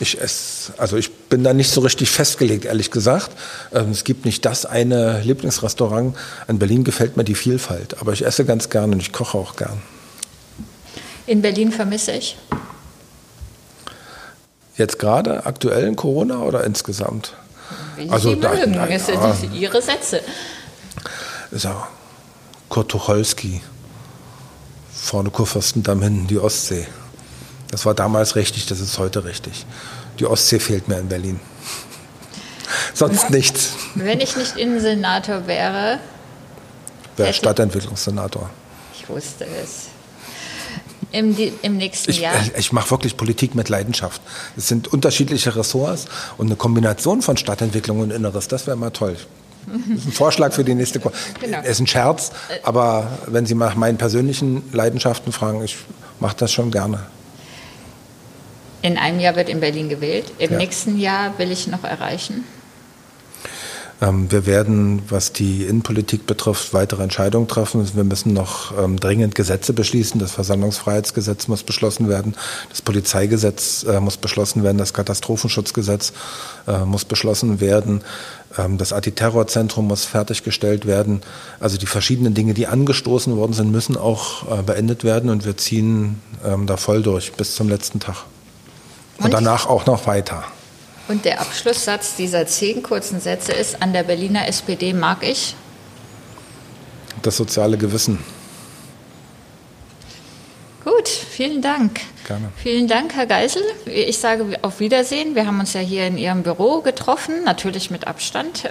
Ich 0.00 0.20
esse, 0.20 0.72
also 0.76 0.96
ich 0.96 1.12
bin 1.12 1.42
da 1.42 1.52
nicht 1.52 1.72
so 1.72 1.80
richtig 1.80 2.08
festgelegt, 2.10 2.66
ehrlich 2.66 2.92
gesagt. 2.92 3.30
Ähm, 3.74 3.90
es 3.90 4.04
gibt 4.04 4.26
nicht 4.26 4.44
das 4.44 4.64
eine 4.64 5.22
Lieblingsrestaurant. 5.22 6.16
In 6.46 6.60
Berlin 6.60 6.84
gefällt 6.84 7.16
mir 7.16 7.24
die 7.24 7.34
Vielfalt, 7.34 8.00
aber 8.00 8.12
ich 8.12 8.24
esse 8.24 8.44
ganz 8.44 8.70
gern 8.70 8.92
und 8.92 9.00
ich 9.00 9.12
koche 9.12 9.36
auch 9.36 9.56
gern. 9.56 9.82
In 11.28 11.42
Berlin 11.42 11.70
vermisse 11.70 12.12
ich? 12.12 12.38
Jetzt 14.78 14.98
gerade 14.98 15.44
aktuell 15.44 15.84
in 15.84 15.94
Corona 15.94 16.38
oder 16.38 16.64
insgesamt? 16.64 17.34
Wie 17.96 18.08
also 18.08 18.30
Sie 18.30 18.40
da, 18.40 18.54
mögen. 18.54 18.72
Na, 18.72 18.88
ja. 18.88 18.96
Das 18.96 19.40
sind 19.40 19.52
Ihre 19.52 19.82
Sätze. 19.82 20.22
So, 21.52 21.68
Kurt 22.70 22.90
Tucholsky, 22.90 23.60
vorne 24.90 25.28
Kurfürstendamm 25.28 26.00
hinten 26.00 26.28
die 26.28 26.38
Ostsee. 26.38 26.86
Das 27.70 27.84
war 27.84 27.92
damals 27.92 28.34
richtig, 28.34 28.64
das 28.64 28.80
ist 28.80 28.98
heute 28.98 29.24
richtig. 29.24 29.66
Die 30.20 30.24
Ostsee 30.24 30.60
fehlt 30.60 30.88
mir 30.88 30.98
in 30.98 31.10
Berlin. 31.10 31.40
Sonst 32.94 33.28
nichts. 33.28 33.74
Wenn 33.96 34.22
ich 34.22 34.34
nicht 34.34 34.56
Innensenator 34.56 35.46
wäre. 35.46 35.98
Wäre 37.18 37.34
Stadtentwicklungssenator. 37.34 38.48
Ich 38.94 39.06
wusste 39.10 39.44
es. 39.44 39.88
Im, 41.10 41.36
im 41.62 41.76
nächsten 41.76 42.10
ich, 42.10 42.20
Jahr? 42.20 42.34
Ich, 42.56 42.72
mache 42.72 42.90
wirklich 42.90 43.16
Politik 43.16 43.54
mit 43.54 43.68
Leidenschaft. 43.68 44.20
Es 44.56 44.68
sind 44.68 44.88
unterschiedliche 44.88 45.56
Ressorts 45.56 46.06
und 46.36 46.46
eine 46.46 46.56
Kombination 46.56 47.22
von 47.22 47.36
Stadtentwicklung 47.36 48.00
und 48.00 48.10
Inneres, 48.10 48.48
das 48.48 48.66
wäre 48.66 48.76
mal 48.76 48.90
toll. 48.90 49.16
Das 49.66 49.98
ist 49.98 50.06
ein 50.06 50.12
Vorschlag 50.12 50.52
für 50.52 50.64
die 50.64 50.74
nächste. 50.74 51.00
Ko 51.00 51.12
genau. 51.40 51.58
Es 51.62 51.72
ist 51.72 51.80
ein 51.80 51.86
Scherz, 51.86 52.32
aber 52.62 53.18
wenn 53.26 53.46
Sie 53.46 53.54
nach 53.54 53.74
meinen 53.74 53.98
persönlichen 53.98 54.62
Leidenschaften 54.72 55.32
fragen, 55.32 55.62
ich 55.62 55.76
mache 56.20 56.36
das 56.36 56.52
schon 56.52 56.70
gerne. 56.70 57.00
In 58.80 58.96
einem 58.96 59.20
Jahr 59.20 59.36
wird 59.36 59.48
in 59.48 59.60
Berlin 59.60 59.88
gewählt. 59.88 60.32
Im 60.38 60.52
ja. 60.52 60.58
nächsten 60.58 60.98
Jahr 60.98 61.36
will 61.38 61.50
ich 61.50 61.66
noch 61.66 61.84
erreichen. 61.84 62.44
Ähm, 64.00 64.30
wir 64.30 64.46
werden, 64.46 65.02
was 65.08 65.32
die 65.32 65.64
Innenpolitik 65.64 66.26
betrifft, 66.26 66.72
weitere 66.72 67.02
Entscheidungen 67.02 67.48
treffen. 67.48 67.88
Wir 67.94 68.04
müssen 68.04 68.32
noch 68.32 68.76
ähm, 68.78 68.98
dringend 68.98 69.34
Gesetze 69.34 69.72
beschließen. 69.72 70.20
Das 70.20 70.32
Versammlungsfreiheitsgesetz 70.32 71.48
muss 71.48 71.64
beschlossen 71.64 72.08
werden. 72.08 72.34
Das 72.70 72.80
Polizeigesetz 72.80 73.84
äh, 73.84 74.00
muss 74.00 74.16
beschlossen 74.16 74.62
werden. 74.62 74.78
Das 74.78 74.94
Katastrophenschutzgesetz 74.94 76.12
äh, 76.66 76.84
muss 76.84 77.04
beschlossen 77.04 77.60
werden. 77.60 78.02
Ähm, 78.56 78.78
das 78.78 78.92
Antiterrorzentrum 78.92 79.88
muss 79.88 80.04
fertiggestellt 80.04 80.86
werden. 80.86 81.22
Also 81.58 81.76
die 81.76 81.86
verschiedenen 81.86 82.34
Dinge, 82.34 82.54
die 82.54 82.68
angestoßen 82.68 83.36
worden 83.36 83.52
sind, 83.52 83.72
müssen 83.72 83.96
auch 83.96 84.60
äh, 84.60 84.62
beendet 84.62 85.02
werden. 85.02 85.30
Und 85.30 85.44
wir 85.44 85.56
ziehen 85.56 86.20
da 86.66 86.76
voll 86.76 87.02
durch 87.02 87.32
bis 87.32 87.56
zum 87.56 87.68
letzten 87.68 87.98
Tag. 87.98 88.14
Und, 89.18 89.24
Und 89.24 89.34
danach 89.34 89.66
auch 89.66 89.86
noch 89.86 90.06
weiter. 90.06 90.44
Und 91.08 91.24
der 91.24 91.40
Abschlusssatz 91.40 92.16
dieser 92.16 92.46
zehn 92.46 92.82
kurzen 92.82 93.20
Sätze 93.20 93.52
ist, 93.52 93.82
an 93.82 93.92
der 93.92 94.02
Berliner 94.02 94.46
SPD 94.46 94.92
mag 94.92 95.22
ich? 95.22 95.56
Das 97.22 97.36
soziale 97.36 97.78
Gewissen. 97.78 98.18
Gut, 100.84 101.08
vielen 101.08 101.62
Dank. 101.62 102.00
Gerne. 102.26 102.52
Vielen 102.56 102.88
Dank, 102.88 103.14
Herr 103.14 103.26
Geisel. 103.26 103.62
Ich 103.86 104.18
sage 104.18 104.58
auf 104.62 104.80
Wiedersehen. 104.80 105.34
Wir 105.34 105.46
haben 105.46 105.58
uns 105.60 105.72
ja 105.72 105.80
hier 105.80 106.06
in 106.06 106.18
Ihrem 106.18 106.42
Büro 106.42 106.82
getroffen, 106.82 107.44
natürlich 107.44 107.90
mit 107.90 108.06
Abstand. 108.06 108.64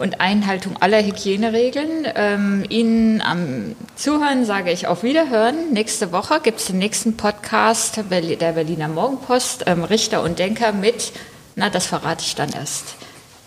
Und 0.00 0.18
Einhaltung 0.18 0.78
aller 0.80 1.04
Hygieneregeln. 1.04 2.08
Ähm, 2.14 2.64
Ihnen 2.70 3.20
am 3.20 3.76
Zuhören 3.96 4.46
sage 4.46 4.72
ich 4.72 4.86
auf 4.86 5.02
Wiederhören. 5.02 5.74
Nächste 5.74 6.10
Woche 6.10 6.40
gibt 6.42 6.60
es 6.60 6.66
den 6.68 6.78
nächsten 6.78 7.18
Podcast 7.18 7.98
der 7.98 8.52
Berliner 8.52 8.88
Morgenpost, 8.88 9.64
ähm, 9.66 9.84
Richter 9.84 10.22
und 10.22 10.38
Denker 10.38 10.72
mit, 10.72 11.12
na, 11.54 11.68
das 11.68 11.84
verrate 11.84 12.24
ich 12.26 12.34
dann 12.34 12.48
erst. 12.48 12.94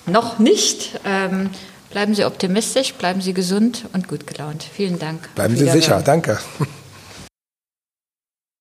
Noch 0.06 0.38
nicht. 0.38 1.00
Ähm, 1.06 1.50
bleiben 1.90 2.14
Sie 2.14 2.24
optimistisch, 2.24 2.94
bleiben 2.94 3.22
Sie 3.22 3.34
gesund 3.34 3.86
und 3.92 4.08
gut 4.08 4.28
gelaunt. 4.28 4.64
Vielen 4.64 5.00
Dank. 5.00 5.34
Bleiben 5.34 5.58
Sie 5.58 5.68
sicher. 5.68 6.04
Danke. 6.06 6.38